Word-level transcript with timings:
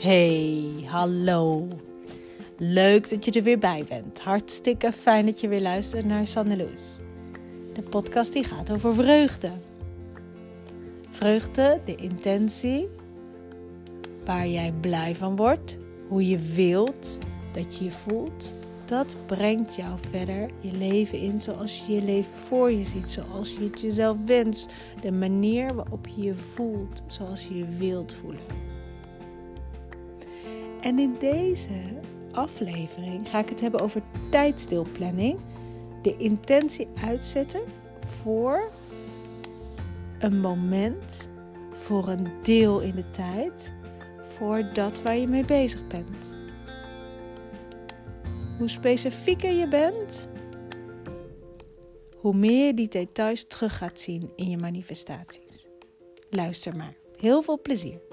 Hey, 0.00 0.84
hallo. 0.86 1.68
Leuk 2.58 3.10
dat 3.10 3.24
je 3.24 3.30
er 3.30 3.42
weer 3.42 3.58
bij 3.58 3.84
bent. 3.88 4.20
Hartstikke 4.20 4.92
fijn 4.92 5.26
dat 5.26 5.40
je 5.40 5.48
weer 5.48 5.60
luistert 5.60 6.04
naar 6.04 6.26
Sanneloes. 6.26 6.98
De 7.74 7.82
podcast 7.82 8.32
die 8.32 8.44
gaat 8.44 8.70
over 8.70 8.94
vreugde. 8.94 9.50
Vreugde, 11.10 11.80
de 11.84 11.94
intentie, 11.94 12.88
waar 14.24 14.48
jij 14.48 14.72
blij 14.80 15.14
van 15.14 15.36
wordt, 15.36 15.76
hoe 16.08 16.28
je 16.28 16.38
wilt 16.38 17.18
dat 17.52 17.78
je 17.78 17.84
je 17.84 17.90
voelt. 17.90 18.54
Dat 18.84 19.16
brengt 19.26 19.76
jou 19.76 19.98
verder 20.10 20.50
je 20.60 20.72
leven 20.72 21.18
in 21.18 21.40
zoals 21.40 21.84
je 21.86 21.92
je 21.92 22.02
leven 22.02 22.32
voor 22.32 22.70
je 22.70 22.84
ziet, 22.84 23.08
zoals 23.08 23.52
je 23.52 23.64
het 23.64 23.80
jezelf 23.80 24.16
wenst. 24.26 24.72
De 25.00 25.12
manier 25.12 25.74
waarop 25.74 26.06
je 26.08 26.22
je 26.22 26.34
voelt, 26.34 27.02
zoals 27.06 27.48
je 27.48 27.58
je 27.58 27.66
wilt 27.78 28.12
voelen. 28.12 28.69
En 30.80 30.98
in 30.98 31.16
deze 31.18 32.00
aflevering 32.32 33.28
ga 33.28 33.38
ik 33.38 33.48
het 33.48 33.60
hebben 33.60 33.80
over 33.80 34.02
tijdsdeelplanning. 34.30 35.38
De 36.02 36.16
intentie 36.16 36.88
uitzetten 37.04 37.60
voor 38.00 38.70
een 40.18 40.40
moment, 40.40 41.28
voor 41.72 42.08
een 42.08 42.28
deel 42.42 42.80
in 42.80 42.94
de 42.94 43.10
tijd, 43.10 43.72
voor 44.22 44.70
dat 44.72 45.02
waar 45.02 45.16
je 45.16 45.28
mee 45.28 45.44
bezig 45.44 45.86
bent. 45.86 46.34
Hoe 48.58 48.68
specifieker 48.68 49.52
je 49.52 49.68
bent, 49.68 50.28
hoe 52.16 52.34
meer 52.34 52.66
je 52.66 52.74
die 52.74 52.88
details 52.88 53.46
terug 53.46 53.76
gaat 53.76 54.00
zien 54.00 54.32
in 54.36 54.50
je 54.50 54.56
manifestaties. 54.56 55.66
Luister 56.30 56.76
maar. 56.76 56.94
Heel 57.16 57.42
veel 57.42 57.60
plezier. 57.60 58.09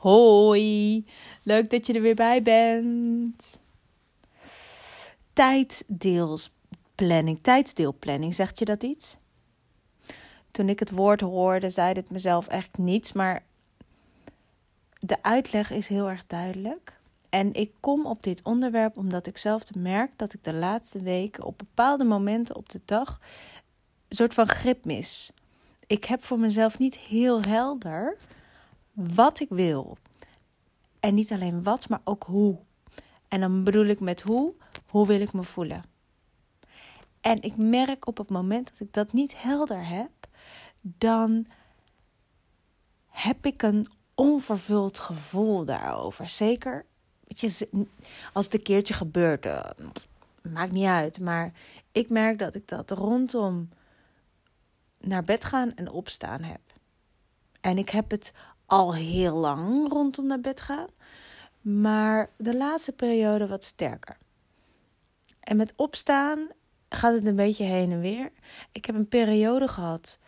Hoi, 0.00 1.04
leuk 1.42 1.70
dat 1.70 1.86
je 1.86 1.92
er 1.92 2.00
weer 2.00 2.14
bij 2.14 2.42
bent. 2.42 3.60
Tijddeelsplanning, 5.32 7.42
tijdsdeelplanning, 7.42 8.34
zegt 8.34 8.58
je 8.58 8.64
dat 8.64 8.82
iets? 8.82 9.16
Toen 10.50 10.68
ik 10.68 10.78
het 10.78 10.90
woord 10.90 11.20
hoorde, 11.20 11.70
zei 11.70 11.92
het 11.92 12.10
mezelf 12.10 12.48
echt 12.48 12.78
niets, 12.78 13.12
maar 13.12 13.42
de 15.00 15.22
uitleg 15.22 15.70
is 15.70 15.88
heel 15.88 16.08
erg 16.08 16.26
duidelijk. 16.26 17.00
En 17.30 17.54
ik 17.54 17.72
kom 17.80 18.06
op 18.06 18.22
dit 18.22 18.42
onderwerp 18.42 18.96
omdat 18.96 19.26
ik 19.26 19.38
zelf 19.38 19.74
merk 19.74 20.10
dat 20.16 20.32
ik 20.32 20.44
de 20.44 20.54
laatste 20.54 20.98
weken 20.98 21.44
op 21.44 21.58
bepaalde 21.58 22.04
momenten 22.04 22.56
op 22.56 22.68
de 22.68 22.80
dag 22.84 23.20
een 24.08 24.16
soort 24.16 24.34
van 24.34 24.48
grip 24.48 24.84
mis. 24.84 25.32
Ik 25.86 26.04
heb 26.04 26.24
voor 26.24 26.38
mezelf 26.38 26.78
niet 26.78 26.98
heel 26.98 27.42
helder 27.42 28.16
wat 28.92 29.40
ik 29.40 29.48
wil. 29.48 29.96
En 31.00 31.14
niet 31.14 31.32
alleen 31.32 31.62
wat, 31.62 31.88
maar 31.88 32.00
ook 32.04 32.24
hoe. 32.24 32.58
En 33.28 33.40
dan 33.40 33.64
bedoel 33.64 33.86
ik 33.86 34.00
met 34.00 34.20
hoe, 34.20 34.54
hoe 34.90 35.06
wil 35.06 35.20
ik 35.20 35.32
me 35.32 35.42
voelen. 35.42 35.82
En 37.20 37.42
ik 37.42 37.56
merk 37.56 38.06
op 38.06 38.16
het 38.16 38.30
moment 38.30 38.68
dat 38.70 38.80
ik 38.80 38.92
dat 38.92 39.12
niet 39.12 39.42
helder 39.42 39.86
heb, 39.86 40.10
dan 40.80 41.46
heb 43.06 43.46
ik 43.46 43.62
een 43.62 43.86
onvervuld 44.14 44.98
gevoel 44.98 45.64
daarover. 45.64 46.28
Zeker 46.28 46.84
weet 47.26 47.40
je, 47.40 47.68
als 48.32 48.44
het 48.44 48.54
een 48.54 48.62
keertje 48.62 48.94
gebeurt, 48.94 49.46
uh, 49.46 49.64
maakt 50.42 50.72
niet 50.72 50.86
uit. 50.86 51.20
Maar 51.20 51.52
ik 51.92 52.10
merk 52.10 52.38
dat 52.38 52.54
ik 52.54 52.68
dat 52.68 52.90
rondom 52.90 53.68
naar 55.00 55.22
bed 55.22 55.44
gaan 55.44 55.74
en 55.74 55.90
opstaan 55.90 56.42
heb. 56.42 56.60
En 57.60 57.78
ik 57.78 57.88
heb 57.88 58.10
het 58.10 58.32
al 58.70 58.94
heel 58.94 59.36
lang 59.36 59.92
rondom 59.92 60.26
naar 60.26 60.40
bed 60.40 60.60
gaan. 60.60 60.86
Maar 61.60 62.30
de 62.36 62.56
laatste 62.56 62.92
periode 62.92 63.46
wat 63.46 63.64
sterker. 63.64 64.16
En 65.40 65.56
met 65.56 65.72
opstaan 65.76 66.48
gaat 66.88 67.14
het 67.14 67.26
een 67.26 67.36
beetje 67.36 67.64
heen 67.64 67.92
en 67.92 68.00
weer. 68.00 68.30
Ik 68.72 68.84
heb 68.84 68.94
een 68.94 69.08
periode 69.08 69.68
gehad, 69.68 70.18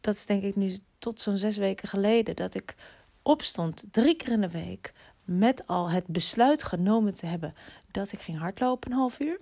dat 0.00 0.14
is 0.14 0.26
denk 0.26 0.42
ik 0.42 0.56
nu 0.56 0.76
tot 0.98 1.20
zo'n 1.20 1.36
zes 1.36 1.56
weken 1.56 1.88
geleden, 1.88 2.36
dat 2.36 2.54
ik 2.54 2.74
opstond 3.22 3.84
drie 3.90 4.16
keer 4.16 4.32
in 4.32 4.40
de 4.40 4.50
week 4.50 4.92
met 5.24 5.66
al 5.66 5.90
het 5.90 6.06
besluit 6.06 6.62
genomen 6.62 7.14
te 7.14 7.26
hebben 7.26 7.54
dat 7.90 8.12
ik 8.12 8.20
ging 8.20 8.38
hardlopen 8.38 8.90
een 8.90 8.96
half 8.96 9.20
uur. 9.20 9.40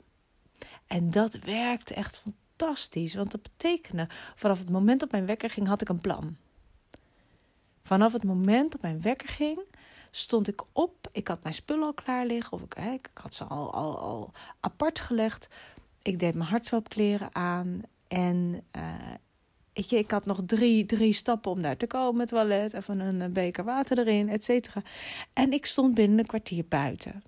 En 0.87 1.11
dat 1.11 1.35
werkte 1.35 1.95
echt 1.95 2.19
fantastisch, 2.19 3.15
want 3.15 3.31
dat 3.31 3.43
betekende 3.43 4.09
vanaf 4.35 4.59
het 4.59 4.71
moment 4.71 5.01
dat 5.01 5.11
mijn 5.11 5.27
wekker 5.27 5.51
ging, 5.51 5.67
had 5.67 5.81
ik 5.81 5.89
een 5.89 6.01
plan. 6.01 6.37
Vanaf 7.83 8.13
het 8.13 8.25
moment 8.25 8.73
dat 8.73 8.81
mijn 8.81 9.03
wekker 9.03 9.29
ging, 9.29 9.61
stond 10.11 10.49
ik 10.49 10.63
op. 10.73 11.09
Ik 11.13 11.29
had 11.29 11.43
mijn 11.43 11.55
spullen 11.55 11.87
al 11.87 11.95
klaar 11.95 12.27
liggen. 12.27 12.53
Of 12.53 12.63
ik, 12.63 12.75
ik 12.75 13.11
had 13.15 13.35
ze 13.35 13.45
al, 13.45 13.73
al, 13.73 13.99
al 13.99 14.33
apart 14.61 15.01
gelegd. 15.01 15.49
Ik 16.03 16.19
deed 16.19 16.35
mijn 16.35 16.51
hardloopkleren 16.51 17.35
aan. 17.35 17.81
En 18.09 18.65
weet 19.73 19.91
je, 19.91 19.99
ik 19.99 20.11
had 20.11 20.27
nog 20.27 20.41
drie, 20.47 20.85
drie 20.85 21.13
stappen 21.13 21.51
om 21.51 21.63
daar 21.63 21.77
te 21.77 21.87
komen. 21.87 22.27
Toilet, 22.27 22.73
even 22.73 23.01
een 23.01 23.33
beker 23.33 23.65
water 23.65 23.99
erin, 23.99 24.29
et 24.29 24.45
cetera. 24.45 24.83
En 25.33 25.53
ik 25.53 25.67
stond 25.67 25.95
binnen 25.95 26.19
een 26.19 26.27
kwartier 26.27 26.65
buiten. 26.69 27.23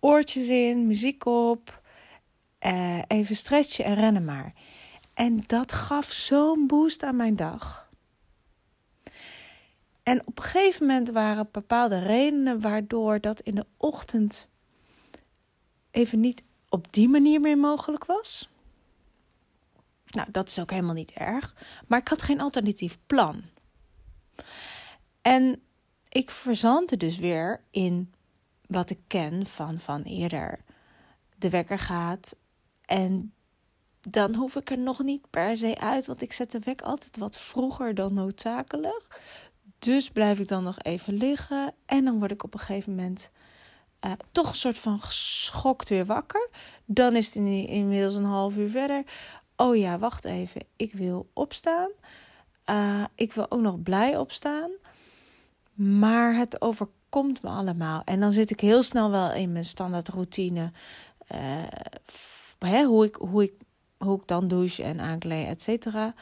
Oortjes 0.00 0.48
in, 0.48 0.86
muziek 0.86 1.26
op. 1.26 1.82
Uh, 2.66 2.98
even 3.06 3.36
stretchen 3.36 3.84
en 3.84 3.94
rennen 3.94 4.24
maar. 4.24 4.52
En 5.14 5.42
dat 5.46 5.72
gaf 5.72 6.12
zo'n 6.12 6.66
boost 6.66 7.02
aan 7.02 7.16
mijn 7.16 7.36
dag. 7.36 7.85
En 10.06 10.26
op 10.26 10.38
een 10.38 10.44
gegeven 10.44 10.86
moment 10.86 11.10
waren 11.10 11.48
bepaalde 11.52 11.98
redenen 11.98 12.60
waardoor 12.60 13.20
dat 13.20 13.40
in 13.40 13.54
de 13.54 13.66
ochtend 13.76 14.48
even 15.90 16.20
niet 16.20 16.42
op 16.68 16.92
die 16.92 17.08
manier 17.08 17.40
meer 17.40 17.58
mogelijk 17.58 18.04
was. 18.04 18.48
Nou, 20.06 20.30
dat 20.30 20.48
is 20.48 20.58
ook 20.58 20.70
helemaal 20.70 20.94
niet 20.94 21.10
erg. 21.10 21.54
Maar 21.86 21.98
ik 21.98 22.08
had 22.08 22.22
geen 22.22 22.40
alternatief 22.40 22.98
plan. 23.06 23.42
En 25.22 25.62
ik 26.08 26.30
verzandde 26.30 26.96
dus 26.96 27.16
weer 27.16 27.60
in 27.70 28.12
wat 28.66 28.90
ik 28.90 29.00
ken 29.06 29.46
van, 29.46 29.78
van 29.78 30.02
eerder. 30.02 30.60
De 31.38 31.50
wekker 31.50 31.78
gaat 31.78 32.36
en 32.84 33.32
dan 34.00 34.34
hoef 34.34 34.56
ik 34.56 34.70
er 34.70 34.78
nog 34.78 35.02
niet 35.02 35.30
per 35.30 35.56
se 35.56 35.78
uit, 35.78 36.06
want 36.06 36.22
ik 36.22 36.32
zet 36.32 36.50
de 36.50 36.58
wek 36.58 36.82
altijd 36.82 37.16
wat 37.16 37.38
vroeger 37.38 37.94
dan 37.94 38.14
noodzakelijk. 38.14 39.20
Dus 39.86 40.10
blijf 40.10 40.38
ik 40.38 40.48
dan 40.48 40.62
nog 40.62 40.78
even 40.78 41.14
liggen. 41.14 41.72
En 41.86 42.04
dan 42.04 42.18
word 42.18 42.30
ik 42.30 42.44
op 42.44 42.54
een 42.54 42.60
gegeven 42.60 42.94
moment 42.94 43.30
uh, 44.04 44.12
toch 44.32 44.48
een 44.48 44.54
soort 44.54 44.78
van 44.78 45.00
geschokt 45.00 45.88
weer 45.88 46.06
wakker. 46.06 46.48
Dan 46.84 47.16
is 47.16 47.26
het 47.26 47.34
inmiddels 47.34 48.14
een 48.14 48.24
half 48.24 48.56
uur 48.56 48.70
verder. 48.70 49.04
Oh 49.56 49.76
ja, 49.76 49.98
wacht 49.98 50.24
even. 50.24 50.60
Ik 50.76 50.92
wil 50.92 51.30
opstaan. 51.32 51.90
Uh, 52.70 53.04
ik 53.14 53.32
wil 53.32 53.50
ook 53.50 53.60
nog 53.60 53.82
blij 53.82 54.16
opstaan. 54.16 54.70
Maar 55.74 56.34
het 56.34 56.60
overkomt 56.60 57.42
me 57.42 57.48
allemaal. 57.48 58.02
En 58.04 58.20
dan 58.20 58.32
zit 58.32 58.50
ik 58.50 58.60
heel 58.60 58.82
snel 58.82 59.10
wel 59.10 59.32
in 59.32 59.52
mijn 59.52 59.64
standaard 59.64 60.08
routine. 60.08 60.72
Uh, 61.34 61.38
hè, 62.58 62.84
hoe, 62.84 63.04
ik, 63.04 63.14
hoe, 63.14 63.42
ik, 63.42 63.52
hoe 63.96 64.20
ik 64.20 64.26
dan 64.26 64.48
douche 64.48 64.82
en 64.82 65.00
aankleed, 65.00 65.48
et 65.48 65.62
cetera. 65.62 66.14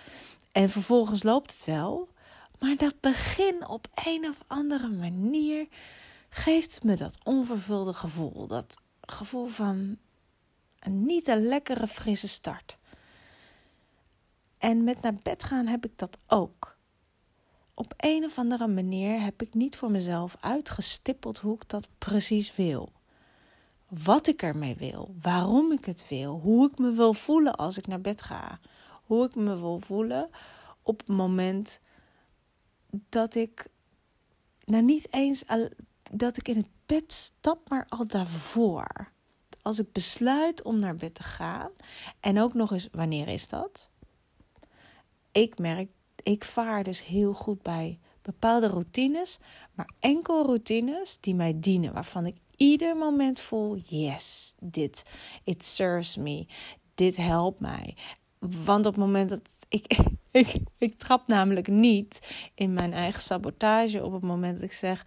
En 0.52 0.70
vervolgens 0.70 1.22
loopt 1.22 1.52
het 1.52 1.64
wel. 1.64 2.12
Maar 2.58 2.76
dat 2.76 3.00
begin 3.00 3.68
op 3.68 3.86
een 4.04 4.24
of 4.24 4.38
andere 4.46 4.88
manier 4.88 5.66
geeft 6.28 6.82
me 6.82 6.96
dat 6.96 7.18
onvervulde 7.24 7.92
gevoel. 7.92 8.46
Dat 8.46 8.76
gevoel 9.00 9.46
van 9.46 9.98
een 10.78 11.04
niet 11.04 11.28
een 11.28 11.46
lekkere 11.46 11.86
frisse 11.86 12.28
start. 12.28 12.78
En 14.58 14.84
met 14.84 15.00
naar 15.00 15.14
bed 15.22 15.42
gaan 15.42 15.66
heb 15.66 15.84
ik 15.84 15.92
dat 15.98 16.18
ook. 16.26 16.76
Op 17.74 17.94
een 17.96 18.24
of 18.24 18.38
andere 18.38 18.66
manier 18.66 19.20
heb 19.20 19.42
ik 19.42 19.54
niet 19.54 19.76
voor 19.76 19.90
mezelf 19.90 20.36
uitgestippeld 20.40 21.38
hoe 21.38 21.54
ik 21.54 21.68
dat 21.68 21.88
precies 21.98 22.54
wil. 22.54 22.92
Wat 23.88 24.26
ik 24.26 24.42
ermee 24.42 24.74
wil, 24.74 25.14
waarom 25.20 25.72
ik 25.72 25.84
het 25.84 26.08
wil, 26.08 26.40
hoe 26.40 26.70
ik 26.70 26.78
me 26.78 26.92
wil 26.92 27.14
voelen 27.14 27.54
als 27.54 27.78
ik 27.78 27.86
naar 27.86 28.00
bed 28.00 28.22
ga. 28.22 28.58
Hoe 29.04 29.24
ik 29.24 29.34
me 29.34 29.58
wil 29.58 29.78
voelen 29.78 30.30
op 30.82 30.98
het 30.98 31.08
moment 31.08 31.80
dat 33.08 33.34
ik, 33.34 33.66
nou 34.64 34.82
niet 34.82 35.12
eens 35.12 35.44
dat 36.10 36.36
ik 36.36 36.48
in 36.48 36.56
het 36.56 36.68
bed 36.86 37.12
stap, 37.12 37.68
maar 37.68 37.86
al 37.88 38.06
daarvoor. 38.06 39.12
Als 39.62 39.78
ik 39.78 39.92
besluit 39.92 40.62
om 40.62 40.78
naar 40.78 40.94
bed 40.94 41.14
te 41.14 41.22
gaan, 41.22 41.70
en 42.20 42.40
ook 42.40 42.54
nog 42.54 42.72
eens, 42.72 42.88
wanneer 42.92 43.28
is 43.28 43.48
dat? 43.48 43.88
Ik 45.32 45.58
merk, 45.58 45.90
ik 46.22 46.44
vaar 46.44 46.82
dus 46.82 47.04
heel 47.04 47.34
goed 47.34 47.62
bij 47.62 47.98
bepaalde 48.22 48.66
routines, 48.66 49.38
maar 49.72 49.90
enkel 50.00 50.44
routines 50.44 51.18
die 51.20 51.34
mij 51.34 51.60
dienen, 51.60 51.92
waarvan 51.92 52.26
ik 52.26 52.36
ieder 52.56 52.96
moment 52.96 53.40
voel: 53.40 53.76
yes, 53.76 54.54
dit, 54.60 55.02
it 55.44 55.64
serves 55.64 56.16
me, 56.16 56.46
dit 56.94 57.16
helpt 57.16 57.60
mij. 57.60 57.96
Want 58.38 58.86
op 58.86 58.92
het 58.92 59.04
moment 59.04 59.30
dat 59.30 59.40
ik, 59.68 59.96
ik, 60.34 60.54
ik 60.78 60.94
trap 60.94 61.26
namelijk 61.26 61.66
niet 61.66 62.34
in 62.54 62.72
mijn 62.72 62.92
eigen 62.92 63.22
sabotage 63.22 64.04
op 64.04 64.12
het 64.12 64.22
moment 64.22 64.54
dat 64.54 64.64
ik 64.64 64.72
zeg. 64.72 65.06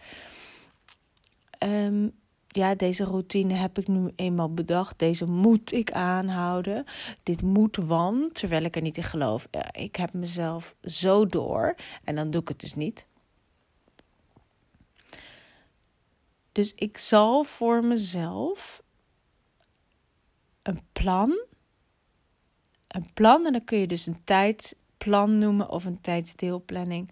Um, 1.64 2.12
ja, 2.48 2.76
deze 2.76 3.04
routine 3.04 3.54
heb 3.54 3.78
ik 3.78 3.88
nu 3.88 4.12
eenmaal 4.16 4.54
bedacht. 4.54 5.00
Deze 5.00 5.26
moet 5.26 5.72
ik 5.72 5.92
aanhouden. 5.92 6.86
Dit 7.24 7.42
moet 7.42 7.76
want, 7.76 8.34
terwijl 8.34 8.64
ik 8.64 8.76
er 8.76 8.82
niet 8.82 8.98
in 8.98 9.04
geloof. 9.04 9.48
Ik 9.72 9.96
heb 9.96 10.14
mezelf 10.14 10.76
zo 10.84 11.26
door 11.26 11.76
en 12.04 12.16
dan 12.16 12.32
doe 12.32 12.42
ik 12.42 12.48
het 12.48 12.60
dus 12.60 12.76
niet. 12.76 13.06
Dus 16.52 16.74
ik 16.76 16.98
zal 16.98 17.44
voor 17.44 17.86
mezelf 17.86 18.84
een 20.62 20.80
plan. 20.92 21.46
Een 22.88 23.06
plan, 23.14 23.46
en 23.46 23.52
dan 23.52 23.64
kun 23.64 23.78
je 23.78 23.88
dus 23.88 24.06
een 24.06 24.24
tijdplan 24.98 25.38
noemen 25.38 25.70
of 25.70 25.86
een 25.86 26.02
tijdsdeelplanning 26.02 27.12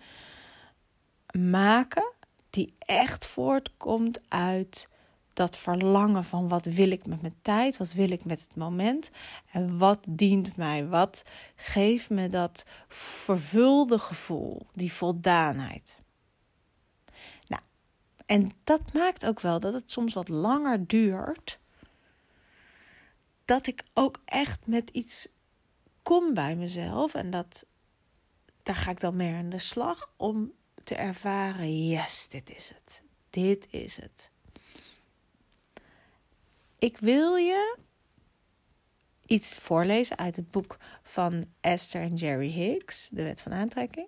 maken. 1.37 2.13
Die 2.49 2.73
echt 2.79 3.25
voortkomt 3.25 4.21
uit 4.29 4.89
dat 5.33 5.57
verlangen 5.57 6.23
van 6.23 6.47
wat 6.47 6.65
wil 6.65 6.91
ik 6.91 7.07
met 7.07 7.21
mijn 7.21 7.35
tijd, 7.41 7.77
wat 7.77 7.93
wil 7.93 8.11
ik 8.11 8.25
met 8.25 8.41
het 8.41 8.55
moment 8.55 9.11
en 9.51 9.77
wat 9.77 9.99
dient 10.09 10.57
mij, 10.57 10.87
wat 10.87 11.23
geeft 11.55 12.09
me 12.09 12.27
dat 12.27 12.65
vervulde 12.87 13.99
gevoel, 13.99 14.61
die 14.71 14.91
voldaanheid. 14.91 15.99
Nou, 17.47 17.61
en 18.25 18.49
dat 18.63 18.93
maakt 18.93 19.25
ook 19.25 19.39
wel 19.39 19.59
dat 19.59 19.73
het 19.73 19.91
soms 19.91 20.13
wat 20.13 20.29
langer 20.29 20.87
duurt, 20.87 21.59
dat 23.45 23.67
ik 23.67 23.83
ook 23.93 24.21
echt 24.25 24.67
met 24.67 24.89
iets 24.89 25.27
kom 26.01 26.33
bij 26.33 26.55
mezelf 26.55 27.13
en 27.13 27.29
dat 27.29 27.65
daar 28.65 28.75
ga 28.75 28.91
ik 28.91 28.99
dan 28.99 29.15
meer 29.15 29.35
aan 29.35 29.49
de 29.49 29.59
slag 29.59 30.13
om 30.17 30.53
te 30.83 30.95
ervaren, 30.95 31.87
yes, 31.87 32.29
dit 32.29 32.55
is 32.55 32.69
het. 32.75 33.03
Dit 33.29 33.67
is 33.69 34.01
het. 34.01 34.29
Ik 36.79 36.97
wil 36.97 37.35
je 37.35 37.77
iets 39.25 39.57
voorlezen 39.57 40.17
uit 40.17 40.35
het 40.35 40.51
boek 40.51 40.77
van 41.03 41.45
Esther 41.61 42.01
en 42.01 42.15
Jerry 42.15 42.51
Hicks, 42.51 43.09
De 43.11 43.23
Wet 43.23 43.41
van 43.41 43.53
Aantrekking. 43.53 44.07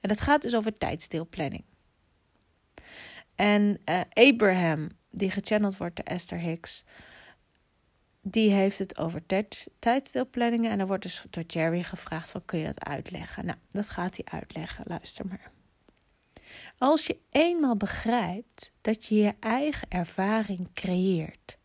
En 0.00 0.08
dat 0.08 0.20
gaat 0.20 0.42
dus 0.42 0.54
over 0.54 0.78
tijdsdeelplanning. 0.78 1.64
En 3.34 3.80
uh, 3.84 4.00
Abraham, 4.12 4.88
die 5.10 5.30
gechanneld 5.30 5.76
wordt 5.76 5.96
door 5.96 6.04
Esther 6.04 6.38
Hicks, 6.38 6.84
die 8.28 8.50
heeft 8.50 8.78
het 8.78 8.98
over 8.98 9.22
tijdsdeelplanningen. 9.78 10.70
En 10.70 10.78
dan 10.78 10.86
wordt 10.86 11.02
dus 11.02 11.24
door 11.30 11.44
Jerry 11.46 11.82
gevraagd: 11.82 12.28
van, 12.28 12.44
kun 12.44 12.58
je 12.58 12.64
dat 12.64 12.84
uitleggen? 12.84 13.46
Nou, 13.46 13.58
dat 13.70 13.88
gaat 13.88 14.16
hij 14.16 14.38
uitleggen. 14.38 14.84
Luister 14.88 15.26
maar. 15.26 15.50
Als 16.78 17.06
je 17.06 17.18
eenmaal 17.30 17.76
begrijpt 17.76 18.72
dat 18.80 19.06
je 19.06 19.14
je 19.14 19.34
eigen 19.40 19.88
ervaring 19.90 20.68
creëert 20.74 21.58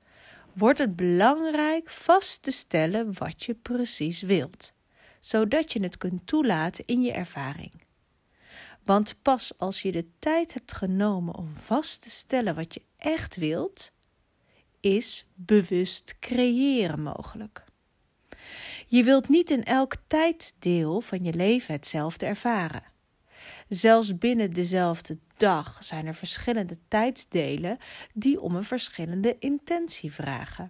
wordt 0.54 0.80
het 0.80 0.96
belangrijk 0.96 1.90
vast 1.90 2.44
te 2.44 2.52
stellen 2.52 3.14
wat 3.18 3.44
je 3.44 3.54
precies 3.54 4.22
wilt, 4.22 4.74
zodat 5.20 5.74
je 5.74 5.82
het 5.84 5.98
kunt 5.98 6.28
toelaten 6.28 6.86
in 6.86 7.02
je 7.02 7.12
ervaring. 7.12 7.72
Want 8.84 9.16
pas 9.22 9.58
als 9.58 9.82
je 9.82 9.92
de 9.92 10.06
tijd 10.20 10.54
hebt 10.54 10.72
genomen 10.72 11.36
om 11.36 11.56
vast 11.56 12.02
te 12.02 12.10
stellen 12.10 12.56
wat 12.56 12.74
je 12.74 12.82
echt 12.98 13.36
wilt, 13.36 13.92
is 14.82 15.26
bewust 15.36 16.16
creëren 16.20 17.02
mogelijk. 17.02 17.64
Je 18.88 19.04
wilt 19.04 19.30
niet 19.30 19.52
in 19.52 19.64
elk 19.64 19.96
tijdsdeel 20.08 21.02
van 21.02 21.24
je 21.24 21.34
leven 21.34 21.74
hetzelfde 21.74 22.26
ervaren. 22.26 22.84
Zelfs 23.70 24.18
binnen 24.18 24.54
dezelfde 24.54 25.18
dag 25.38 25.84
zijn 25.84 26.08
er 26.08 26.16
verschillende 26.16 26.78
tijdsdelen 26.88 27.78
die 28.14 28.42
om 28.42 28.56
een 28.56 28.64
verschillende 28.64 29.36
intentie 29.40 30.12
vragen. 30.12 30.70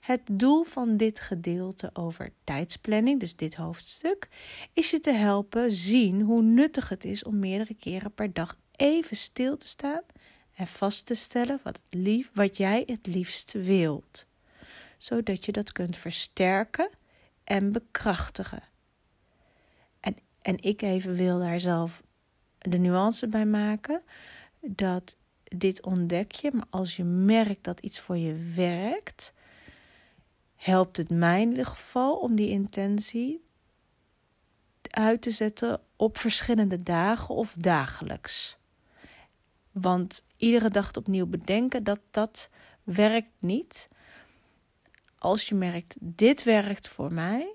Het 0.00 0.20
doel 0.32 0.64
van 0.64 0.96
dit 0.96 1.20
gedeelte 1.20 1.90
over 1.92 2.32
tijdsplanning, 2.44 3.20
dus 3.20 3.36
dit 3.36 3.54
hoofdstuk, 3.54 4.28
is 4.72 4.90
je 4.90 5.00
te 5.00 5.12
helpen 5.12 5.72
zien 5.72 6.20
hoe 6.20 6.42
nuttig 6.42 6.88
het 6.88 7.04
is 7.04 7.24
om 7.24 7.38
meerdere 7.38 7.74
keren 7.74 8.14
per 8.14 8.32
dag 8.32 8.56
even 8.76 9.16
stil 9.16 9.56
te 9.56 9.66
staan 9.66 10.02
en 10.62 10.68
vast 10.68 11.06
te 11.06 11.14
stellen 11.14 11.60
wat, 11.62 11.82
lief, 11.90 12.30
wat 12.34 12.56
jij 12.56 12.82
het 12.86 13.06
liefst 13.06 13.52
wilt, 13.52 14.26
zodat 14.98 15.44
je 15.44 15.52
dat 15.52 15.72
kunt 15.72 15.96
versterken 15.96 16.90
en 17.44 17.72
bekrachtigen. 17.72 18.62
En, 20.00 20.16
en 20.40 20.62
ik 20.62 20.82
even 20.82 21.14
wil 21.14 21.38
daar 21.38 21.60
zelf 21.60 22.02
de 22.58 22.78
nuance 22.78 23.28
bij 23.28 23.46
maken 23.46 24.02
dat 24.60 25.16
dit 25.44 25.82
ontdek 25.82 26.32
je, 26.32 26.50
maar 26.52 26.66
als 26.70 26.96
je 26.96 27.04
merkt 27.04 27.64
dat 27.64 27.80
iets 27.80 28.00
voor 28.00 28.16
je 28.16 28.52
werkt, 28.54 29.32
helpt 30.56 30.96
het 30.96 31.10
mij 31.10 31.42
in 31.42 31.50
ieder 31.50 31.66
geval 31.66 32.16
om 32.16 32.34
die 32.34 32.48
intentie 32.48 33.44
uit 34.90 35.22
te 35.22 35.30
zetten 35.30 35.80
op 35.96 36.18
verschillende 36.18 36.82
dagen 36.82 37.34
of 37.34 37.54
dagelijks. 37.58 38.60
Want 39.72 40.24
iedere 40.36 40.70
dag 40.70 40.92
opnieuw 40.92 41.26
bedenken, 41.26 41.84
dat 41.84 42.00
dat 42.10 42.48
werkt 42.82 43.32
niet. 43.38 43.88
Als 45.18 45.48
je 45.48 45.54
merkt, 45.54 45.96
dit 46.00 46.42
werkt 46.42 46.88
voor 46.88 47.14
mij, 47.14 47.54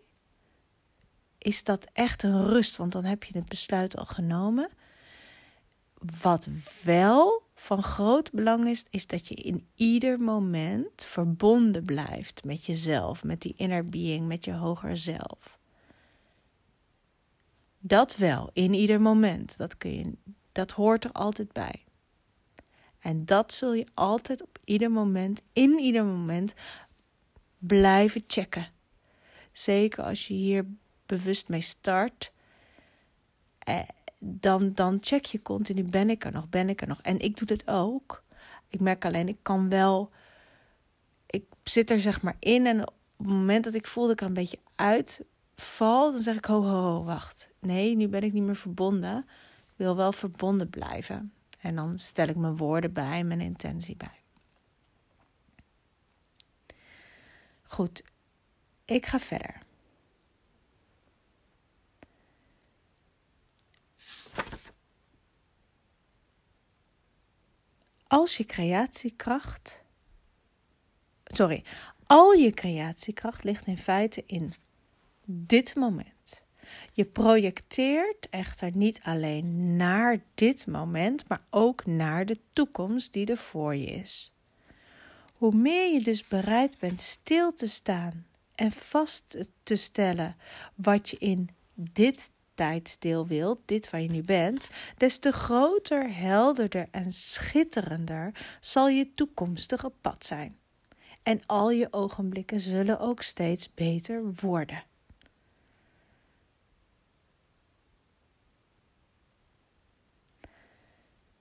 is 1.38 1.64
dat 1.64 1.88
echt 1.94 2.24
een 2.24 2.46
rust, 2.46 2.78
want 2.78 2.92
dan 2.92 3.04
heb 3.04 3.24
je 3.24 3.38
het 3.38 3.50
besluit 3.50 3.98
al 3.98 4.06
genomen. 4.06 4.70
Wat 6.22 6.48
wel 6.84 7.44
van 7.56 7.84
groot 7.84 8.32
belang 8.32 8.68
is, 8.68 8.86
is 8.90 9.08
dat 9.08 9.28
je 9.28 9.36
in 9.36 9.68
ieder 9.76 10.20
moment 10.20 11.04
verbonden 11.04 11.84
blijft 11.84 12.44
met 12.44 12.66
jezelf, 12.66 13.24
met 13.24 13.42
die 13.42 13.54
inner 13.58 13.86
being, 13.90 14.28
met 14.28 14.46
je 14.46 14.54
hoger 14.54 14.98
zelf. 14.98 15.60
Dat 17.80 18.16
wel, 18.16 18.50
in 18.54 18.74
ieder 18.74 19.02
moment. 19.02 19.58
Dat, 19.58 19.78
kun 19.78 19.92
je, 19.92 20.14
dat 20.52 20.72
hoort 20.72 21.04
er 21.04 21.12
altijd 21.12 21.52
bij. 21.52 21.87
En 23.08 23.26
dat 23.26 23.54
zul 23.54 23.74
je 23.74 23.88
altijd 23.94 24.42
op 24.42 24.58
ieder 24.64 24.92
moment, 24.92 25.42
in 25.54 25.80
ieder 25.80 26.06
moment, 26.06 26.54
blijven 27.58 28.24
checken. 28.28 28.68
Zeker 29.52 30.04
als 30.04 30.28
je 30.28 30.34
hier 30.34 30.66
bewust 31.06 31.50
mee 31.50 31.62
start. 31.62 32.32
Eh, 33.60 33.80
dan, 34.20 34.74
dan 34.74 34.98
check 35.02 35.26
je 35.26 35.42
continu: 35.42 35.84
ben 35.84 36.10
ik 36.10 36.26
er 36.26 36.32
nog? 36.32 36.50
Ben 36.50 36.70
ik 36.70 36.82
er 36.82 36.88
nog? 36.88 37.02
En 37.02 37.20
ik 37.20 37.38
doe 37.38 37.48
dit 37.48 37.68
ook. 37.68 38.24
Ik 38.68 38.80
merk 38.80 39.06
alleen, 39.06 39.28
ik 39.28 39.40
kan 39.42 39.70
wel. 39.70 40.12
Ik 41.26 41.46
zit 41.64 41.90
er 41.90 42.00
zeg 42.00 42.22
maar 42.22 42.36
in. 42.40 42.66
En 42.66 42.82
op 42.82 42.94
het 43.18 43.28
moment 43.28 43.64
dat 43.64 43.74
ik 43.74 43.88
voel 43.88 44.04
dat 44.04 44.14
ik 44.14 44.22
er 44.22 44.28
een 44.28 44.34
beetje 44.34 44.60
uitval, 44.76 46.12
dan 46.12 46.22
zeg 46.22 46.36
ik: 46.36 46.46
ho, 46.46 46.62
ho, 46.62 46.82
ho, 46.82 47.04
wacht. 47.04 47.50
Nee, 47.60 47.96
nu 47.96 48.08
ben 48.08 48.24
ik 48.24 48.34
niet 48.34 48.44
meer 48.44 48.56
verbonden. 48.56 49.18
Ik 49.68 49.74
wil 49.76 49.96
wel 49.96 50.12
verbonden 50.12 50.70
blijven. 50.70 51.32
En 51.58 51.76
dan 51.76 52.00
stel 52.00 52.28
ik 52.28 52.36
mijn 52.36 52.58
woorden 52.58 52.94
bij, 52.94 53.24
mijn 53.24 53.42
intentie 53.42 53.96
bij. 53.96 54.22
Goed, 57.64 58.04
ik 58.86 59.06
ga 59.06 59.20
verder. 59.20 59.66
als 68.08 68.38
je 68.38 68.46
creatiekracht. 68.46 69.82
Sorry, 71.24 71.64
al 72.06 72.32
je 72.32 72.52
creatiekracht 72.52 73.44
ligt 73.44 73.66
in 73.68 73.78
feite 73.78 74.24
in 74.26 74.54
dit 75.26 75.76
moment. 75.76 76.46
Je 76.92 77.06
projecteert 77.06 78.28
echter 78.30 78.76
niet 78.76 79.00
alleen 79.04 79.76
naar 79.76 80.20
dit 80.36 80.68
moment, 80.68 81.28
maar 81.28 81.42
ook 81.50 81.86
naar 81.86 82.26
de 82.26 82.40
toekomst 82.50 83.14
die 83.14 83.26
er 83.26 83.38
voor 83.38 83.76
je 83.76 83.86
is. 83.86 84.32
Hoe 85.34 85.56
meer 85.56 85.94
je 85.94 86.02
dus 86.02 86.28
bereid 86.28 86.80
bent 86.80 87.02
stil 87.02 87.54
te 87.54 87.68
staan 87.68 88.26
en 88.56 88.72
vast 88.72 89.50
te 89.64 89.76
stellen 89.76 90.36
wat 90.76 91.10
je 91.10 91.18
in 91.18 91.50
dit 91.74 92.32
tijdsdeel 92.54 93.28
wilt, 93.28 93.60
dit 93.66 93.90
waar 93.90 94.02
je 94.02 94.10
nu 94.10 94.22
bent, 94.22 94.70
des 94.98 95.20
te 95.20 95.32
groter, 95.32 96.16
helderder 96.16 96.88
en 96.92 97.12
schitterender 97.12 98.32
zal 98.60 98.88
je 98.88 99.14
toekomstige 99.14 99.92
pad 100.02 100.26
zijn. 100.26 100.58
En 101.24 101.42
al 101.46 101.72
je 101.72 101.88
ogenblikken 101.94 102.60
zullen 102.60 103.00
ook 103.00 103.22
steeds 103.22 103.74
beter 103.74 104.34
worden. 104.42 104.84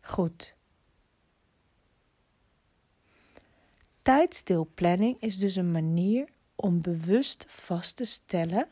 Goed. 0.07 0.55
Tijdsdeelplanning 4.03 5.21
is 5.21 5.39
dus 5.39 5.57
een 5.57 5.71
manier 5.71 6.29
om 6.55 6.81
bewust 6.81 7.45
vast 7.49 7.97
te 7.97 8.05
stellen 8.05 8.69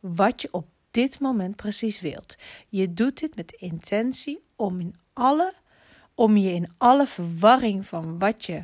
wat 0.00 0.42
je 0.42 0.48
op 0.52 0.66
dit 0.90 1.20
moment 1.20 1.56
precies 1.56 2.00
wilt. 2.00 2.36
Je 2.68 2.94
doet 2.94 3.18
dit 3.18 3.36
met 3.36 3.52
intentie 3.52 4.42
om, 4.56 4.80
in 4.80 4.94
alle, 5.12 5.52
om 6.14 6.36
je 6.36 6.52
in 6.52 6.70
alle 6.78 7.06
verwarring 7.06 7.86
van 7.86 8.18
wat 8.18 8.44
je 8.44 8.62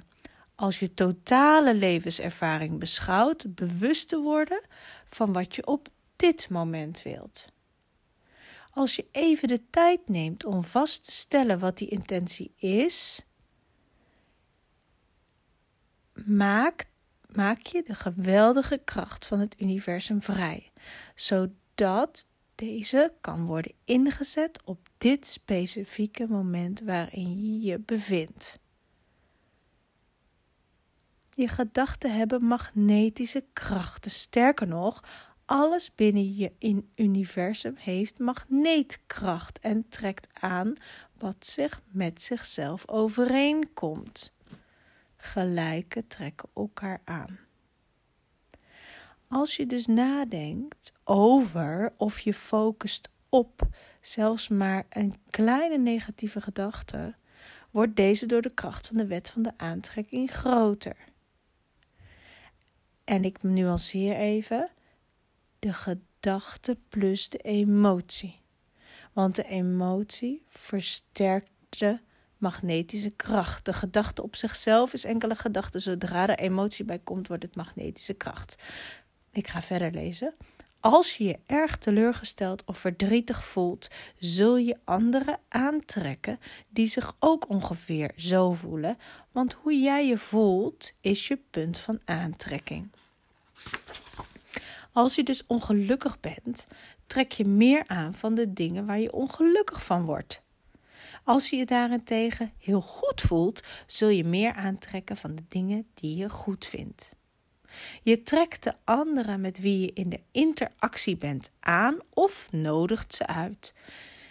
als 0.55 0.79
je 0.79 0.95
totale 0.95 1.75
levenservaring 1.75 2.79
beschouwt, 2.79 3.55
bewust 3.55 4.09
te 4.09 4.21
worden 4.21 4.63
van 5.09 5.33
wat 5.33 5.57
je 5.57 5.67
op 5.67 5.89
dit 6.17 6.49
moment 6.51 7.03
wilt. 7.03 7.53
Als 8.75 8.97
je 8.97 9.07
even 9.11 9.49
de 9.49 9.71
tijd 9.71 10.09
neemt 10.09 10.45
om 10.45 10.65
vast 10.65 11.05
te 11.05 11.11
stellen 11.11 11.59
wat 11.59 11.79
die 11.79 11.89
intentie 11.89 12.53
is, 12.57 13.27
maak, 16.25 16.87
maak 17.35 17.67
je 17.67 17.83
de 17.83 17.95
geweldige 17.95 18.81
kracht 18.85 19.27
van 19.27 19.39
het 19.39 19.61
universum 19.61 20.23
vrij, 20.23 20.73
zodat 21.15 22.27
deze 22.55 23.13
kan 23.21 23.47
worden 23.47 23.73
ingezet 23.85 24.61
op 24.65 24.89
dit 24.99 25.27
specifieke 25.27 26.27
moment 26.29 26.81
waarin 26.81 27.45
je 27.45 27.61
je 27.61 27.79
bevindt. 27.79 28.59
Je 31.35 31.49
gedachten 31.49 32.17
hebben 32.17 32.45
magnetische 32.45 33.45
krachten. 33.53 34.11
Sterker 34.11 34.67
nog, 34.67 35.03
alles 35.45 35.95
binnen 35.95 36.35
je 36.35 36.53
in 36.59 36.91
universum 36.95 37.77
heeft 37.77 38.19
magneetkracht 38.19 39.59
en 39.59 39.89
trekt 39.89 40.29
aan 40.33 40.75
wat 41.19 41.47
zich 41.47 41.83
met 41.91 42.23
zichzelf 42.23 42.89
overeenkomt. 42.89 44.33
Gelijke 45.17 46.07
trekken 46.07 46.49
elkaar 46.55 47.01
aan. 47.05 47.39
Als 49.29 49.57
je 49.57 49.67
dus 49.67 49.87
nadenkt 49.87 50.93
over 51.05 51.93
of 51.97 52.19
je 52.19 52.35
focust 52.35 53.09
op 53.29 53.69
zelfs 54.01 54.49
maar 54.49 54.87
een 54.89 55.15
kleine 55.31 55.79
negatieve 55.79 56.41
gedachte, 56.41 57.15
wordt 57.71 57.97
deze 57.97 58.27
door 58.27 58.43
de 58.43 58.55
kracht 58.55 58.87
van 58.87 58.97
de 58.97 59.07
wet 59.07 59.31
van 59.31 59.43
de 59.43 59.53
aantrekking 59.57 60.31
groter. 60.31 60.97
En 63.05 63.25
ik 63.25 63.43
nuanceer 63.43 64.17
even 64.17 64.71
de 65.65 65.73
gedachte 65.73 66.77
plus 66.89 67.29
de 67.29 67.39
emotie. 67.39 68.41
Want 69.13 69.37
de 69.37 69.45
emotie 69.45 70.43
versterkt 70.49 71.51
de 71.69 71.99
magnetische 72.39 73.11
kracht. 73.11 73.65
De 73.65 73.73
gedachte 73.73 74.23
op 74.23 74.37
zichzelf 74.37 74.93
is 74.93 75.05
enkele 75.05 75.35
gedachte. 75.35 75.79
Zodra 75.79 76.29
er 76.29 76.39
emotie 76.39 76.85
bij 76.85 76.99
komt, 76.99 77.29
wordt 77.29 77.43
het 77.43 77.57
magnetische 77.57 78.15
kracht. 78.15 78.63
Ik 79.33 79.49
ga 79.49 79.63
verder 79.63 79.91
lezen. 79.91 80.35
Als 80.81 81.17
je 81.17 81.25
je 81.25 81.39
erg 81.47 81.77
teleurgesteld 81.77 82.65
of 82.65 82.79
verdrietig 82.79 83.45
voelt, 83.45 83.89
zul 84.19 84.57
je 84.57 84.77
anderen 84.85 85.39
aantrekken 85.49 86.39
die 86.69 86.87
zich 86.87 87.17
ook 87.19 87.49
ongeveer 87.49 88.11
zo 88.17 88.53
voelen, 88.53 88.99
want 89.33 89.53
hoe 89.53 89.81
jij 89.81 90.07
je 90.07 90.19
voelt 90.19 90.93
is 91.01 91.29
je 91.29 91.39
punt 91.51 91.79
van 91.79 92.01
aantrekking. 92.05 92.89
Als 94.95 95.15
je 95.15 95.23
dus 95.23 95.47
ongelukkig 95.47 96.21
bent, 96.21 96.67
trek 97.07 97.33
je 97.33 97.45
meer 97.45 97.83
aan 97.87 98.15
van 98.15 98.35
de 98.35 98.53
dingen 98.53 98.87
waar 98.87 99.01
je 99.01 99.13
ongelukkig 99.13 99.85
van 99.85 100.05
wordt. 100.05 100.43
Als 101.25 101.51
je 101.51 101.57
je 101.57 101.67
daarentegen 101.67 102.53
heel 102.59 102.81
goed 102.81 103.21
voelt, 103.21 103.63
zul 103.87 104.09
je 104.09 104.25
meer 104.25 104.53
aantrekken 104.53 105.17
van 105.17 105.35
de 105.35 105.43
dingen 105.49 105.87
die 105.95 106.17
je 106.17 106.29
goed 106.29 106.67
vindt. 106.67 107.11
Je 108.03 108.23
trekt 108.23 108.63
de 108.63 108.75
anderen 108.85 109.41
met 109.41 109.61
wie 109.61 109.81
je 109.81 109.93
in 109.93 110.09
de 110.09 110.21
interactie 110.31 111.17
bent 111.17 111.51
aan 111.61 111.99
of 112.11 112.49
nodigt 112.53 113.15
ze 113.15 113.27
uit. 113.27 113.73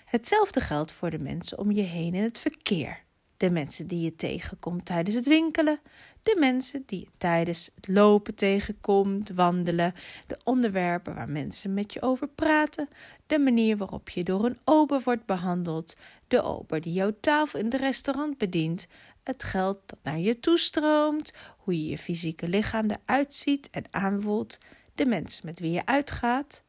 Hetzelfde 0.05 0.59
geldt 0.61 0.91
voor 0.91 1.09
de 1.09 1.19
mensen 1.19 1.57
om 1.57 1.71
je 1.71 1.81
heen 1.81 2.13
in 2.13 2.23
het 2.23 2.39
verkeer. 2.39 3.03
De 3.37 3.49
mensen 3.49 3.87
die 3.87 4.01
je 4.01 4.15
tegenkomt 4.15 4.85
tijdens 4.85 5.15
het 5.15 5.27
winkelen, 5.27 5.79
de 6.23 6.35
mensen 6.39 6.83
die 6.85 6.99
je 6.99 7.07
tijdens 7.17 7.69
het 7.75 7.87
lopen 7.87 8.35
tegenkomt, 8.35 9.29
wandelen, 9.29 9.93
de 10.27 10.37
onderwerpen 10.43 11.15
waar 11.15 11.29
mensen 11.29 11.73
met 11.73 11.93
je 11.93 12.01
over 12.01 12.27
praten, 12.27 12.87
de 13.27 13.39
manier 13.39 13.77
waarop 13.77 14.09
je 14.09 14.23
door 14.23 14.45
een 14.45 14.57
ober 14.63 15.01
wordt 15.03 15.25
behandeld, 15.25 15.95
de 16.27 16.41
ober 16.41 16.81
die 16.81 16.93
jouw 16.93 17.13
tafel 17.19 17.59
in 17.59 17.65
het 17.65 17.73
restaurant 17.73 18.37
bedient, 18.37 18.87
het 19.23 19.43
geld 19.43 19.79
dat 19.85 19.99
naar 20.03 20.19
je 20.19 20.39
toestroomt, 20.39 21.33
hoe 21.57 21.83
je 21.83 21.89
je 21.89 21.97
fysieke 21.97 22.47
lichaam 22.47 22.85
eruit 22.89 23.33
ziet 23.33 23.69
en 23.69 23.83
aanvoelt, 23.91 24.59
de 24.95 25.05
mensen 25.05 25.45
met 25.45 25.59
wie 25.59 25.71
je 25.71 25.85
uitgaat. 25.85 26.63